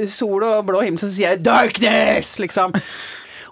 øh, 0.00 0.06
sol 0.08 0.44
og 0.48 0.64
blå 0.70 0.80
himmel, 0.86 1.02
så 1.02 1.10
sier 1.12 1.34
jeg 1.34 1.42
darkness, 1.44 2.38
liksom. 2.40 2.72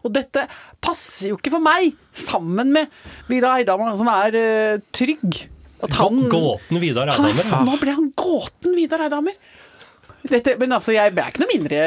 Og 0.06 0.12
dette 0.14 0.46
passer 0.80 1.32
jo 1.32 1.36
ikke 1.40 1.50
for 1.56 1.60
meg, 1.64 1.92
sammen 2.16 2.70
med 2.72 2.88
Vidar 3.28 3.58
Eidhammer, 3.58 3.96
som 3.98 4.08
er 4.12 4.36
uh, 4.38 4.82
trygg. 4.94 5.40
At 5.82 5.90
han 5.98 6.20
Gåten 6.30 6.78
Vidar 6.82 7.10
er, 7.10 7.18
Eidhammer. 7.18 7.66
Nå 7.66 7.74
ble 7.82 7.94
han 7.96 8.12
gåten 8.18 8.76
Vidar 8.78 9.02
Eidhammer. 9.04 9.34
Dette, 10.26 10.56
men 10.58 10.74
altså, 10.74 10.92
jeg 10.96 11.12
er 11.14 11.30
ikke 11.30 11.44
noe 11.44 11.52
mindre 11.52 11.78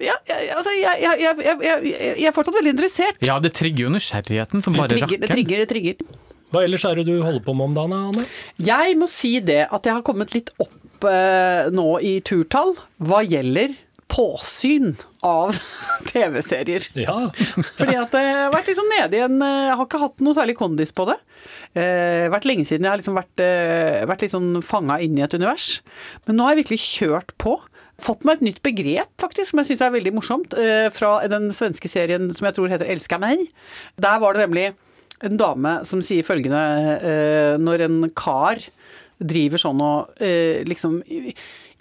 ja, 0.00 0.14
jeg, 0.24 0.46
altså, 0.56 0.72
jeg, 0.72 1.02
jeg, 1.04 1.34
jeg, 1.44 1.80
jeg, 1.92 2.24
er 2.30 2.32
fortsatt 2.32 2.56
veldig 2.56 2.72
interessert. 2.72 3.20
Ja, 3.24 3.36
det 3.44 3.52
trigger 3.58 3.84
jo 3.84 3.92
nysgjerrigheten 3.92 4.64
som 4.64 4.78
bare 4.78 4.88
trigger, 4.94 5.20
det 5.20 5.28
trigger, 5.28 5.60
det 5.60 5.68
trigger. 5.68 6.00
Hva 6.50 6.64
ellers 6.66 6.86
er 6.88 6.98
det 6.98 7.04
du 7.06 7.20
holder 7.20 7.42
på 7.44 7.54
med 7.54 7.68
om 7.68 7.76
dagen, 7.76 7.92
Anne? 8.08 8.24
Jeg 8.64 8.96
må 8.98 9.06
si 9.10 9.36
det 9.44 9.66
at 9.68 9.86
jeg 9.86 9.98
har 9.98 10.06
kommet 10.06 10.32
litt 10.34 10.50
opp 10.56 11.06
eh, 11.06 11.68
nå 11.74 11.86
i 12.02 12.16
turtall 12.26 12.74
hva 13.04 13.20
gjelder 13.22 13.76
påsyn 14.10 14.96
av 15.22 15.54
TV-serier. 16.10 16.88
Ja, 16.98 17.16
Fordi 17.76 17.96
at 18.00 18.16
jeg 18.16 18.32
har 18.40 18.50
vært 18.54 18.72
liksom 18.72 18.90
nede 18.90 19.20
i 19.20 19.22
en 19.26 19.38
eh, 19.44 19.66
Jeg 19.68 19.76
har 19.78 19.86
ikke 19.86 20.02
hatt 20.02 20.24
noe 20.26 20.36
særlig 20.36 20.56
kondis 20.58 20.94
på 20.96 21.06
det. 21.12 21.20
Eh, 21.78 22.26
vært 22.32 22.46
lenge 22.48 22.64
siden 22.66 22.82
jeg 22.82 22.90
har 22.90 22.98
liksom 22.98 23.14
vært, 23.14 23.40
eh, 23.44 24.04
vært 24.10 24.22
litt 24.24 24.32
sånn 24.34 24.62
fanga 24.66 24.96
inn 25.00 25.18
i 25.18 25.22
et 25.22 25.34
univers. 25.34 25.80
Men 26.26 26.36
nå 26.36 26.42
har 26.46 26.54
jeg 26.56 26.64
virkelig 26.64 26.80
kjørt 26.82 27.34
på. 27.38 27.60
Fått 28.00 28.24
meg 28.24 28.38
et 28.40 28.46
nytt 28.48 28.62
begrep, 28.64 29.10
faktisk, 29.20 29.50
som 29.52 29.60
jeg 29.60 29.68
syns 29.70 29.82
er 29.86 29.92
veldig 29.94 30.12
morsomt. 30.16 30.54
Eh, 30.58 30.88
fra 30.90 31.20
den 31.28 31.50
svenske 31.50 31.86
serien 31.86 32.34
som 32.34 32.46
jeg 32.46 32.54
tror 32.56 32.68
heter 32.72 32.88
'Elska 32.88 33.20
meg'. 33.20 33.46
Der 34.00 34.18
var 34.18 34.32
det 34.34 34.48
nemlig 34.48 34.74
en 35.22 35.36
dame 35.36 35.84
som 35.86 36.00
sier 36.00 36.22
følgende 36.24 37.02
eh, 37.04 37.56
Når 37.58 37.80
en 37.84 38.10
kar 38.16 38.56
driver 39.22 39.58
sånn 39.58 39.80
og 39.82 40.08
eh, 40.18 40.64
liksom 40.64 41.02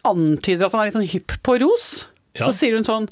antyder 0.06 0.66
at 0.66 0.72
han 0.74 0.82
er 0.82 0.86
litt 0.92 0.98
sånn 0.98 1.14
hypp 1.14 1.42
på 1.42 1.60
ros, 1.62 2.08
Ja. 2.36 2.46
så 2.46 2.52
sier 2.54 2.76
hun 2.76 2.84
sånn 2.84 3.10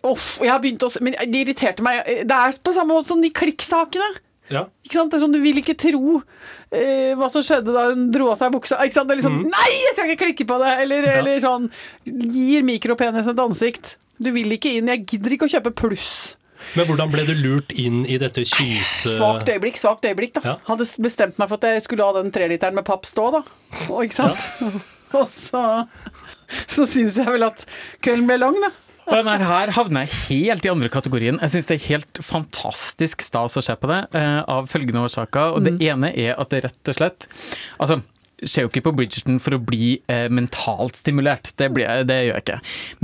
Uff, 0.07 0.25
jeg 0.39 0.51
har 0.51 0.61
begynt 0.63 0.83
å 0.87 0.91
Men 1.03 1.17
det 1.27 1.41
irriterte 1.43 1.83
meg. 1.83 2.03
Det 2.27 2.37
er 2.37 2.59
på 2.63 2.75
samme 2.75 2.95
måte 2.95 3.11
som 3.11 3.23
de 3.23 3.31
klikksakene. 3.35 4.21
Ja. 4.51 4.65
Ikke 4.83 4.97
sant? 4.97 5.11
Det 5.11 5.17
er 5.19 5.23
sånn, 5.23 5.35
Du 5.35 5.39
vil 5.43 5.59
ikke 5.61 5.77
tro 5.79 6.17
eh, 6.75 7.13
hva 7.19 7.29
som 7.31 7.43
skjedde 7.45 7.71
da 7.71 7.85
hun 7.91 8.09
dro 8.11 8.29
av 8.33 8.39
seg 8.41 8.51
buksa. 8.55 8.79
Ikke 8.83 8.99
sant? 8.99 9.09
Det 9.09 9.15
er 9.15 9.21
liksom 9.21 9.39
Mm. 9.41 9.47
Nei, 9.53 9.69
jeg 9.71 9.95
skal 9.95 10.11
ikke 10.11 10.23
klikke 10.25 10.47
på 10.49 10.59
det! 10.59 10.71
Eller, 10.83 11.07
eller 11.21 11.39
sånn 11.43 11.69
Gir 12.05 12.65
mikropenis 12.67 13.29
et 13.31 13.39
ansikt. 13.43 13.95
Du 14.21 14.31
vil 14.35 14.51
ikke 14.53 14.75
inn. 14.77 14.91
Jeg 14.91 15.05
gidder 15.07 15.35
ikke 15.35 15.47
å 15.47 15.53
kjøpe 15.55 15.73
pluss. 15.83 16.35
Men 16.77 16.87
hvordan 16.89 17.11
ble 17.13 17.25
du 17.27 17.33
lurt 17.39 17.73
inn 17.75 18.03
i 18.05 18.17
dette 18.21 18.43
kyse... 18.47 19.15
Svakt 19.17 19.49
øyeblikk, 19.51 19.79
svakt 19.79 20.05
øyeblikk, 20.07 20.35
da. 20.37 20.43
Ja. 20.45 20.55
Hadde 20.69 20.87
bestemt 21.03 21.41
meg 21.41 21.51
for 21.51 21.59
at 21.59 21.75
jeg 21.75 21.85
skulle 21.85 22.07
ha 22.07 22.15
den 22.19 22.31
treliteren 22.33 22.77
med 22.77 22.87
papp 22.87 23.07
stå, 23.09 23.27
da. 23.39 23.43
Og, 23.89 24.03
ikke 24.05 24.21
sant? 24.21 24.47
Og 25.17 25.27
så 25.27 25.61
Så 26.71 26.85
syns 26.87 27.17
jeg 27.19 27.27
vel 27.27 27.43
at 27.47 27.65
kvelden 28.03 28.29
ble 28.29 28.39
lang, 28.39 28.57
da. 28.63 28.71
Og 29.11 29.25
den 29.25 29.43
her, 29.43 29.71
havner 29.75 30.05
jeg 30.05 30.13
helt 30.29 30.65
i 30.65 30.71
andre 30.71 30.89
kategorien. 30.93 31.39
Jeg 31.41 31.55
syns 31.55 31.67
det 31.67 31.77
er 31.79 31.87
helt 31.89 32.21
fantastisk 32.23 33.23
stas 33.25 33.57
å 33.59 33.63
se 33.65 33.75
på 33.75 33.89
det, 33.91 34.01
eh, 34.15 34.39
av 34.45 34.69
følgende 34.71 35.03
årsaker. 35.07 35.57
Og 35.57 35.65
det 35.65 35.75
ene 35.83 36.13
er 36.13 36.37
at 36.39 36.53
det 36.53 36.63
rett 36.67 36.91
og 36.93 36.99
slett 36.99 37.27
Altså, 37.81 38.01
ser 38.43 38.65
jo 38.65 38.71
ikke 38.71 38.83
på 38.87 38.93
Bridgerton 38.97 39.39
for 39.43 39.57
å 39.57 39.61
bli 39.61 39.93
eh, 40.11 40.27
mentalt 40.33 40.99
stimulert. 40.99 41.53
Det, 41.59 41.69
blir 41.73 41.87
jeg, 41.87 42.07
det 42.09 42.19
gjør 42.19 42.37
jeg 42.37 42.45
ikke. 42.45 42.59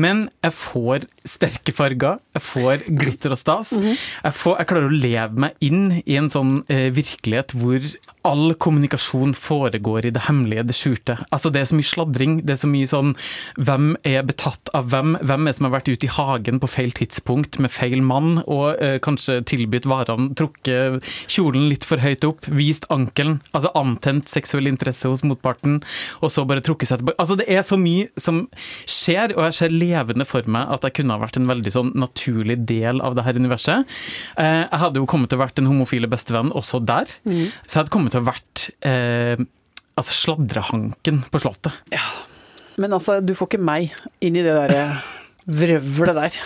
Men 0.08 0.26
jeg 0.46 0.56
får 0.58 1.08
sterke 1.28 1.76
farger, 1.76 2.22
jeg 2.38 2.46
får 2.48 2.86
glitter 3.02 3.36
og 3.36 3.42
stas. 3.42 3.74
jeg, 3.78 4.36
får, 4.42 4.60
jeg 4.62 4.70
klarer 4.72 4.90
å 4.90 5.02
leve 5.08 5.46
meg 5.48 5.58
inn 5.64 6.00
i 6.04 6.20
en 6.20 6.32
sånn 6.34 6.62
eh, 6.74 6.88
virkelighet 6.96 7.56
hvor 7.58 7.84
all 8.28 8.54
kommunikasjon 8.60 9.34
foregår 9.38 10.08
i 10.10 10.14
det 10.14 10.26
hemmelige, 10.28 10.66
det 10.68 10.76
skjulte. 10.78 11.18
Altså 11.32 11.52
Det 11.54 11.62
er 11.62 11.70
så 11.70 11.78
mye 11.78 11.88
sladring, 11.88 12.38
det 12.46 12.56
er 12.56 12.62
så 12.62 12.70
mye 12.70 12.90
sånn 12.90 13.14
Hvem 13.56 13.94
er 14.08 14.26
betatt 14.28 14.72
av 14.78 14.90
hvem? 14.92 15.16
Hvem 15.28 15.48
er 15.48 15.56
som 15.58 15.68
har 15.68 15.76
vært 15.78 15.92
ute 15.92 16.08
i 16.08 16.12
hagen 16.12 16.62
på 16.62 16.70
feil 16.70 16.94
tidspunkt 16.96 17.60
med 17.64 17.74
feil 17.74 18.02
mann, 18.06 18.42
og 18.46 18.82
eh, 18.84 18.98
kanskje 19.04 19.40
tilbudt 19.48 19.88
varene, 19.90 20.32
trukket 20.38 21.06
kjolen 21.32 21.68
litt 21.72 21.88
for 21.88 22.02
høyt 22.04 22.26
opp, 22.28 22.48
vist 22.52 22.88
ankelen, 22.94 23.40
altså 23.54 23.72
antent 23.80 24.32
seksuell 24.32 24.70
interesse 24.70 25.10
hos 25.10 25.24
motparten, 25.28 25.80
og 26.22 26.34
så 26.34 26.46
bare 26.48 26.64
trukket 26.66 26.92
seg 26.92 27.02
tilbake. 27.02 27.20
Altså 27.22 27.38
Det 27.40 27.48
er 27.54 27.64
så 27.66 27.80
mye 27.80 28.10
som 28.20 28.44
skjer, 28.86 29.36
og 29.38 29.48
jeg 29.48 29.58
ser 29.62 29.76
levende 29.76 30.28
for 30.28 30.48
meg 30.52 30.70
at 30.76 30.88
jeg 30.88 31.00
kunne 31.00 31.16
ha 31.16 31.24
vært 31.24 31.40
en 31.40 31.50
veldig 31.50 31.74
sånn 31.74 31.94
naturlig 31.98 32.60
del 32.70 33.02
av 33.06 33.18
det 33.18 33.26
her 33.28 33.40
universet. 33.40 33.98
Eh, 34.38 34.64
jeg 34.66 34.84
hadde 34.84 35.02
jo 35.02 35.10
kommet 35.10 35.32
til 35.32 35.40
å 35.40 35.46
vært 35.46 35.58
den 35.60 35.70
homofile 35.70 36.10
bestevennen 36.12 36.56
også 36.58 36.82
der, 36.86 37.10
så 37.24 37.74
jeg 37.78 37.80
hadde 37.82 37.94
kommet 37.94 38.14
til 38.14 38.17
å 38.20 38.26
vært 38.28 38.70
eh, 38.86 39.40
altså 39.98 40.18
sladrehanken 40.22 41.24
på 41.32 41.42
Slottet. 41.44 41.76
Ja. 41.94 42.04
Men 42.78 42.94
altså, 42.94 43.20
du 43.26 43.34
får 43.38 43.52
ikke 43.52 43.68
meg 43.68 43.94
inn 44.22 44.38
i 44.38 44.46
det 44.46 44.54
derre 44.54 44.84
vrøvlet 45.48 46.18
der. 46.18 46.40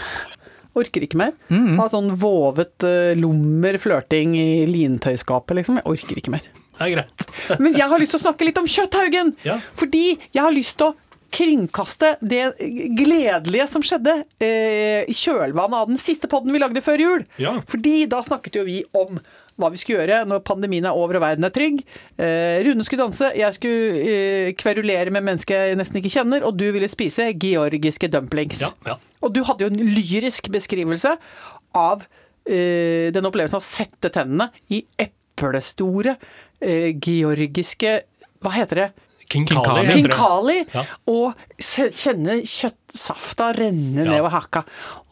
Orker 0.77 1.03
ikke 1.03 1.19
mer. 1.19 1.35
Ha 1.51 1.87
sånn 1.91 2.13
vovet 2.15 2.85
uh, 2.87 3.11
lommer, 3.19 3.75
flørting 3.81 4.37
i 4.39 4.63
lintøyskapet, 4.69 5.57
liksom. 5.59 5.81
Jeg 5.81 5.89
orker 5.91 6.21
ikke 6.21 6.31
mer. 6.31 6.45
Det 6.77 6.85
er 6.85 6.93
greit. 6.93 7.25
Men 7.63 7.75
jeg 7.75 7.91
har 7.91 7.99
lyst 7.99 8.15
til 8.15 8.21
å 8.21 8.25
snakke 8.29 8.47
litt 8.47 8.61
om 8.61 8.69
Kjøtthaugen! 8.71 9.35
Ja. 9.43 9.59
Fordi 9.75 10.05
jeg 10.15 10.39
har 10.39 10.55
lyst 10.55 10.79
til 10.79 10.93
å 10.93 10.95
kringkaste 11.31 12.15
det 12.19 12.53
gledelige 12.97 13.67
som 13.71 13.83
skjedde 13.85 14.17
eh, 14.43 15.07
i 15.07 15.15
kjølvannet 15.15 15.77
av 15.77 15.91
den 15.91 15.99
siste 16.01 16.27
podden 16.31 16.51
vi 16.51 16.59
lagde 16.59 16.83
før 16.83 17.03
jul. 17.03 17.23
Ja. 17.39 17.55
Fordi 17.71 18.03
da 18.11 18.19
snakket 18.25 18.59
jo 18.59 18.65
vi 18.67 18.81
om 18.95 19.19
hva 19.59 19.69
vi 19.71 19.79
skulle 19.79 20.01
gjøre 20.01 20.21
når 20.29 20.43
pandemien 20.47 20.87
er 20.87 20.97
over 20.97 21.19
og 21.19 21.23
verden 21.25 21.47
er 21.47 21.53
trygg. 21.53 21.81
Eh, 22.21 22.61
Rune 22.65 22.85
skulle 22.87 23.05
danse, 23.05 23.31
jeg 23.37 23.57
skulle 23.57 24.01
eh, 24.01 24.53
kverulere 24.59 25.13
med 25.13 25.25
mennesker 25.27 25.71
jeg 25.71 25.79
nesten 25.79 26.01
ikke 26.01 26.13
kjenner, 26.13 26.45
og 26.47 26.57
du 26.59 26.67
ville 26.73 26.89
spise 26.91 27.31
georgiske 27.41 28.09
dumplings. 28.11 28.61
Ja, 28.63 28.71
ja. 28.87 28.97
Og 29.21 29.35
du 29.35 29.43
hadde 29.45 29.65
jo 29.65 29.71
en 29.71 29.93
lyrisk 29.95 30.49
beskrivelse 30.53 31.13
av 31.77 32.07
eh, 32.47 33.11
den 33.13 33.29
opplevelsen 33.29 33.59
av 33.59 33.63
å 33.63 33.69
sette 33.69 34.13
tennene 34.13 34.51
i 34.73 34.83
eplestore 34.99 36.17
georgiske 36.61 37.91
Hva 38.41 38.51
heter 38.53 38.77
det? 38.77 38.89
Kinkali. 39.31 39.87
Kinkali. 39.95 40.57
heter 40.59 40.73
det. 40.73 40.75
Ja. 40.75 40.83
Og 41.07 41.33
kjenne 41.61 42.39
kjøttsafta 42.43 43.51
renne 43.57 44.03
Ja. 44.05 44.11
nedover 44.11 44.33
haka. 44.35 44.63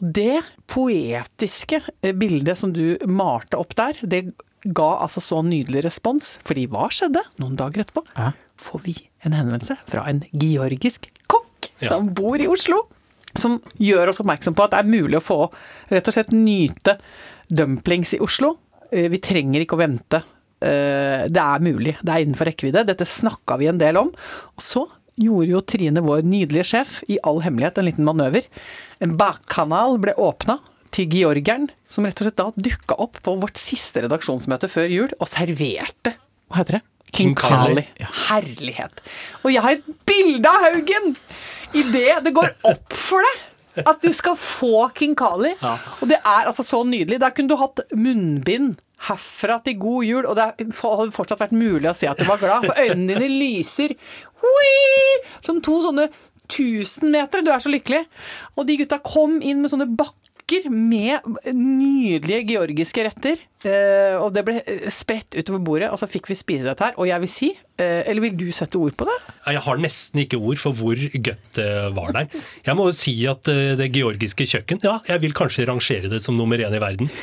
Det 0.01 0.41
poetiske 0.67 1.81
eh, 2.03 2.13
bildet 2.13 2.57
som 2.59 2.73
du 2.75 2.97
malte 3.07 3.57
opp 3.59 3.75
der, 3.79 3.93
det 4.03 4.23
ga 4.75 4.89
altså 5.05 5.21
så 5.23 5.41
nydelig 5.45 5.85
respons. 5.85 6.37
Fordi 6.43 6.67
hva 6.67 6.89
skjedde? 6.91 7.21
Noen 7.39 7.55
dager 7.59 7.83
etterpå 7.85 8.03
Ja. 8.17 8.31
får 8.59 8.81
vi 8.83 8.95
en 9.23 9.31
henvendelse 9.37 9.77
fra 9.87 10.03
en 10.09 10.23
georgisk 10.33 11.07
kokk 11.31 11.69
Ja. 11.81 11.89
som 11.93 12.09
bor 12.13 12.35
i 12.39 12.47
Oslo. 12.47 12.87
Som 13.35 13.59
gjør 13.79 14.09
oss 14.09 14.19
oppmerksom 14.19 14.55
på 14.55 14.63
at 14.65 14.71
det 14.71 14.79
er 14.79 14.89
mulig 14.89 15.15
å 15.19 15.23
få 15.23 15.51
rett 15.91 16.07
og 16.07 16.13
slett 16.13 16.31
nyte 16.33 16.97
dumplings 17.49 18.13
i 18.15 18.19
Oslo. 18.19 18.57
Eh, 18.91 19.07
Vi 19.07 19.19
trenger 19.19 19.61
ikke 19.61 19.77
å 19.77 19.83
vente. 19.87 20.23
Eh, 20.61 21.27
Det 21.31 21.43
er 21.43 21.59
mulig, 21.63 21.97
det 22.03 22.09
er 22.13 22.25
innenfor 22.25 22.49
rekkevidde. 22.49 22.85
Dette 22.89 23.05
snakka 23.07 23.57
vi 23.59 23.67
en 23.71 23.77
del 23.81 23.97
om. 23.97 24.09
Og 24.55 24.63
så 24.63 24.85
gjorde 25.19 25.49
jo 25.51 25.61
Trine, 25.61 26.01
vår 26.03 26.23
nydelige 26.23 26.67
sjef, 26.73 26.99
i 27.11 27.17
all 27.27 27.41
hemmelighet 27.43 27.77
en 27.81 27.87
liten 27.89 28.07
manøver. 28.07 28.45
En 29.03 29.17
bakkanal 29.19 29.97
ble 29.99 30.13
åpna 30.15 30.59
til 30.95 31.05
georgeren, 31.11 31.67
som 31.87 32.05
rett 32.07 32.19
og 32.21 32.27
slett 32.29 32.39
da 32.39 32.47
dukka 32.55 32.95
opp 32.97 33.19
på 33.23 33.35
vårt 33.39 33.59
siste 33.59 34.01
redaksjonsmøte 34.05 34.69
før 34.71 34.87
jul 34.89 35.11
og 35.19 35.27
serverte 35.29 36.15
Hva 36.49 36.61
heter 36.63 36.79
det? 36.79 36.85
King 37.13 37.35
Kali 37.37 37.83
Herlighet. 38.29 38.99
Og 39.43 39.51
jeg 39.53 39.61
har 39.65 39.77
et 39.77 39.87
bilde 40.05 40.49
av 40.49 40.65
Haugen! 40.67 41.15
Idet 41.77 42.19
det 42.25 42.33
går 42.33 42.51
opp 42.69 42.93
for 42.97 43.21
deg 43.25 43.85
at 43.87 44.01
du 44.01 44.09
skal 44.13 44.35
få 44.39 44.89
King 44.97 45.15
Kali. 45.17 45.51
Og 46.01 46.09
det 46.09 46.17
er 46.19 46.49
altså 46.49 46.65
så 46.65 46.81
nydelig. 46.85 47.19
Der 47.21 47.31
kunne 47.33 47.49
du 47.49 47.55
hatt 47.59 47.81
munnbind 47.93 48.77
herfra 49.07 49.59
til 49.63 49.77
god 49.79 50.07
jul, 50.07 50.25
og 50.27 50.35
det 50.39 50.49
hadde 50.49 51.11
fortsatt 51.15 51.39
vært 51.39 51.55
mulig 51.55 51.87
å 51.89 51.95
se 51.97 52.09
at 52.11 52.19
du 52.19 52.27
var 52.27 52.41
glad, 52.41 52.67
for 52.67 52.79
øynene 52.83 53.19
dine 53.19 53.39
lyser 53.39 53.95
Hui! 54.41 54.73
som 55.45 55.59
to 55.63 55.79
sånne 55.83 56.09
tusenmetere. 56.49 57.45
Du 57.45 57.51
er 57.53 57.61
så 57.63 57.71
lykkelig. 57.71 58.05
Og 58.57 58.67
de 58.67 58.79
gutta 58.81 58.99
kom 59.03 59.39
inn 59.45 59.61
med 59.63 59.71
sånne 59.71 59.89
bakker 59.99 60.65
med 60.73 61.21
nydelige 61.53 62.47
georgiske 62.55 63.03
retter. 63.05 63.43
eh, 63.67 64.15
og 64.17 64.31
det 64.33 64.41
ble 64.47 64.55
eh, 64.63 64.87
spredt 64.89 65.35
utover 65.37 65.61
bordet, 65.61 65.91
og 65.91 65.99
så 66.01 66.07
fikk 66.09 66.31
vi 66.31 66.39
spise 66.39 66.65
dette 66.65 66.87
her. 66.87 66.97
Og 66.97 67.05
jeg 67.05 67.21
vil 67.21 67.29
si, 67.29 67.51
eh, 67.77 68.01
eller 68.09 68.23
vil 68.25 68.39
du 68.39 68.47
sette 68.55 68.79
ord 68.79 68.97
på 68.97 69.05
det? 69.05 69.17
Jeg 69.45 69.61
har 69.67 69.83
nesten 69.83 70.23
ikke 70.23 70.41
ord 70.41 70.57
for 70.57 70.73
hvor 70.73 70.97
godt 70.97 71.59
det 71.59 71.69
var 71.93 72.15
der. 72.17 72.41
Jeg 72.65 72.79
må 72.79 72.89
jo 72.89 72.97
si 72.97 73.13
at 73.29 73.45
det 73.45 73.91
georgiske 73.93 74.47
kjøkken, 74.55 74.81
ja, 74.87 74.97
jeg 75.11 75.21
vil 75.21 75.37
kanskje 75.37 75.69
rangere 75.69 76.09
det 76.09 76.23
som 76.25 76.39
nummer 76.39 76.57
én 76.57 76.73
i 76.73 76.81
verden. 76.81 77.13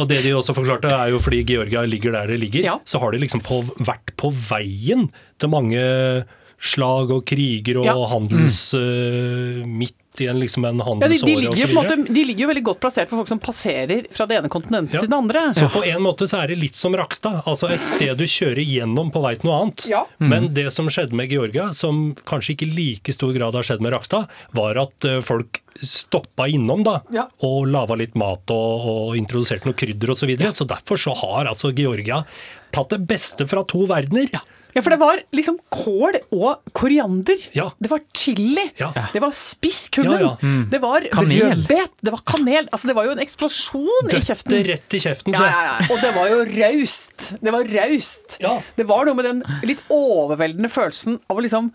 Og 0.00 0.08
det 0.08 0.22
de 0.24 0.32
også 0.34 0.54
forklarte, 0.56 0.88
er 0.88 1.10
jo 1.12 1.18
fordi 1.20 1.42
Georgia 1.44 1.82
ligger 1.84 2.12
der 2.12 2.26
det 2.32 2.40
ligger, 2.40 2.62
Ja. 2.64 2.76
så 2.86 2.98
har 3.02 3.12
de 3.12 3.18
liksom 3.18 3.40
på, 3.44 3.62
vært 3.84 4.14
på 4.16 4.30
veien 4.32 5.10
til 5.38 5.48
mange 5.52 6.24
slag 6.62 7.10
og 7.10 7.24
kriger 7.26 7.80
og 7.82 7.86
Ja. 7.86 7.96
handels 8.08 8.72
eh, 8.74 9.66
midt 9.66 9.96
i 10.20 10.26
en, 10.28 10.38
liksom 10.40 10.64
en 10.64 10.76
Ja, 10.78 10.84
de, 10.84 10.88
handelsåre 10.90 11.26
de, 11.26 11.32
og 11.32 11.40
ligger 11.40 11.52
så 11.52 11.60
jo 11.62 11.66
videre. 11.70 11.96
måte, 11.96 12.12
de 12.14 12.24
ligger 12.28 12.42
jo 12.44 12.48
veldig 12.52 12.62
godt 12.64 12.80
plassert 12.80 13.08
for 13.08 13.16
folk 13.22 13.28
som 13.28 13.38
passerer 13.40 14.06
fra 14.12 14.26
det 14.26 14.36
ene 14.36 14.48
kontinentet 14.52 14.94
Ja. 14.94 15.00
til 15.00 15.08
det 15.08 15.16
andre. 15.16 15.40
Så 15.56 15.68
på 15.72 15.84
en 15.88 16.02
måte 16.04 16.28
så 16.28 16.42
er 16.42 16.48
det 16.52 16.58
litt 16.60 16.74
som 16.74 16.92
Rakstad, 16.94 17.42
altså 17.46 17.70
et 17.72 17.80
sted 17.86 18.16
du 18.18 18.24
kjører 18.24 18.60
gjennom 18.66 19.10
på 19.14 19.22
vei 19.24 19.34
til 19.40 19.48
noe 19.50 19.60
annet. 19.62 19.86
Ja. 19.88 20.04
Men 20.18 20.52
det 20.54 20.66
som 20.72 20.86
skjedde 20.92 21.14
med 21.16 21.30
Georgia, 21.32 21.72
som 21.72 22.14
kanskje 22.28 22.54
ikke 22.56 22.68
i 22.68 22.74
like 22.76 23.12
stor 23.16 23.32
grad 23.32 23.54
har 23.54 23.62
skjedd 23.62 23.80
med 23.80 23.92
Rakstad, 23.96 24.28
var 24.52 24.76
at 24.84 25.04
eh, 25.08 25.20
folk 25.24 25.62
stoppa 25.82 26.46
innom 26.52 26.84
da, 26.84 27.00
Ja. 27.10 27.28
og 27.42 27.66
laga 27.72 27.96
litt 27.96 28.14
mat 28.14 28.50
og, 28.52 28.88
og 28.92 29.16
introduserte 29.16 29.64
noe 29.66 29.74
krydder 29.74 30.10
osv. 30.12 30.20
Så, 30.22 30.26
videre. 30.28 30.52
så 30.52 30.66
derfor 30.68 30.96
så 31.00 31.14
har 31.16 31.46
altså 31.50 31.72
Georgia 31.74 32.24
tatt 32.72 32.90
det 32.94 33.00
beste 33.08 33.46
fra 33.48 33.64
to 33.64 33.86
verdener. 33.88 34.28
Ja, 34.32 34.40
for 34.80 34.88
det 34.94 34.98
var 35.02 35.20
liksom 35.36 35.58
kål 35.68 36.16
og 36.32 36.62
koriander. 36.72 37.36
Ja. 37.52 37.66
Det 37.76 37.90
var 37.92 38.00
chili. 38.16 38.64
Ja. 38.80 38.88
Det 39.12 39.20
var 39.20 39.34
spisskummen. 39.36 40.14
Ja, 40.22 40.30
ja. 40.40 40.52
Det 40.72 40.80
var 40.80 41.04
Kanel. 41.12 41.42
rødbet. 41.44 41.90
Det 42.00 42.14
var 42.14 42.22
kanel. 42.24 42.68
Altså, 42.72 42.88
det 42.88 42.94
var 42.96 43.04
jo 43.04 43.12
en 43.12 43.20
eksplosjon 43.20 44.08
i 44.08 44.14
Døtte 44.14 44.24
kjeften. 44.30 44.56
rett 44.70 44.94
i 44.96 45.00
kjeften. 45.04 45.32
Ja, 45.36 45.38
så- 45.38 45.50
ja, 45.52 45.62
ja. 45.66 45.86
Og 45.92 46.00
det 46.00 46.14
var 46.16 46.28
jo 46.32 46.38
raust. 46.56 47.28
Det 47.42 47.52
var 47.52 47.64
raust. 47.74 48.38
Ja. 48.40 48.54
Det 48.76 48.86
var 48.88 49.04
noe 49.04 49.14
med 49.14 49.24
den 49.28 49.42
litt 49.68 49.82
overveldende 49.92 50.70
følelsen 50.72 51.20
av 51.28 51.36
å 51.36 51.44
liksom 51.44 51.68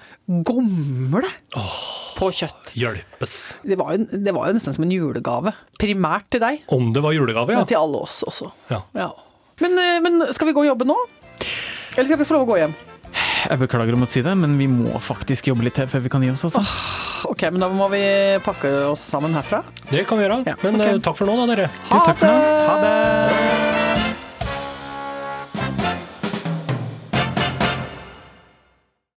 gomle 0.43 1.21
på 2.17 2.31
kjøtt. 2.33 2.73
Hjelpes. 2.77 3.35
Det 3.63 3.77
var, 3.77 3.93
jo, 3.93 4.05
det 4.09 4.33
var 4.33 4.47
jo 4.49 4.57
nesten 4.57 4.73
som 4.73 4.83
en 4.87 4.91
julegave. 4.91 5.53
Primært 5.77 6.29
til 6.33 6.41
deg, 6.41 6.63
Om 6.73 6.91
det 6.93 7.03
var 7.05 7.13
julegave, 7.13 7.51
ja. 7.53 7.57
men 7.61 7.69
til 7.69 7.77
alle 7.77 8.01
oss 8.07 8.23
også. 8.27 8.51
ja. 8.73 8.81
Ja. 8.97 9.11
Men, 9.61 9.73
eh, 9.81 9.99
men 10.01 10.21
skal 10.33 10.47
vi 10.47 10.53
gå 10.53 10.61
og 10.65 10.67
jobbe 10.77 10.85
nå? 10.85 10.95
Eller 11.97 12.05
skal 12.11 12.17
vi 12.19 12.25
få 12.29 12.35
lov 12.37 12.45
å 12.47 12.51
gå 12.51 12.57
hjem? 12.61 12.75
Jeg 13.47 13.59
beklager 13.61 13.95
om 13.95 14.03
å 14.03 14.09
si 14.11 14.21
det, 14.25 14.33
men 14.35 14.57
vi 14.59 14.67
må 14.67 14.99
faktisk 14.99 15.47
jobbe 15.51 15.63
litt 15.67 15.77
til 15.79 15.87
før 15.87 16.03
vi 16.03 16.11
kan 16.11 16.23
gi 16.25 16.31
oss. 16.33 16.43
altså. 16.49 16.63
Ok, 17.31 17.45
men 17.53 17.63
da 17.63 17.69
må 17.71 17.87
vi 17.93 18.01
pakke 18.45 18.71
oss 18.91 19.01
sammen 19.13 19.33
herfra. 19.37 19.63
Det 19.89 20.03
kan 20.09 20.19
vi 20.19 20.27
gjøre. 20.27 20.41
Ja, 20.49 20.55
Men 20.65 20.75
ok. 20.81 20.87
eh, 20.87 20.99
takk 21.07 21.17
for 21.21 21.29
nå, 21.29 21.37
da, 21.39 21.55
dere. 21.55 21.69
Du, 21.87 21.97
takk 21.97 22.17
for 22.19 22.27
nå. 22.27 22.37
Ha 22.67 22.79
det! 22.83 23.46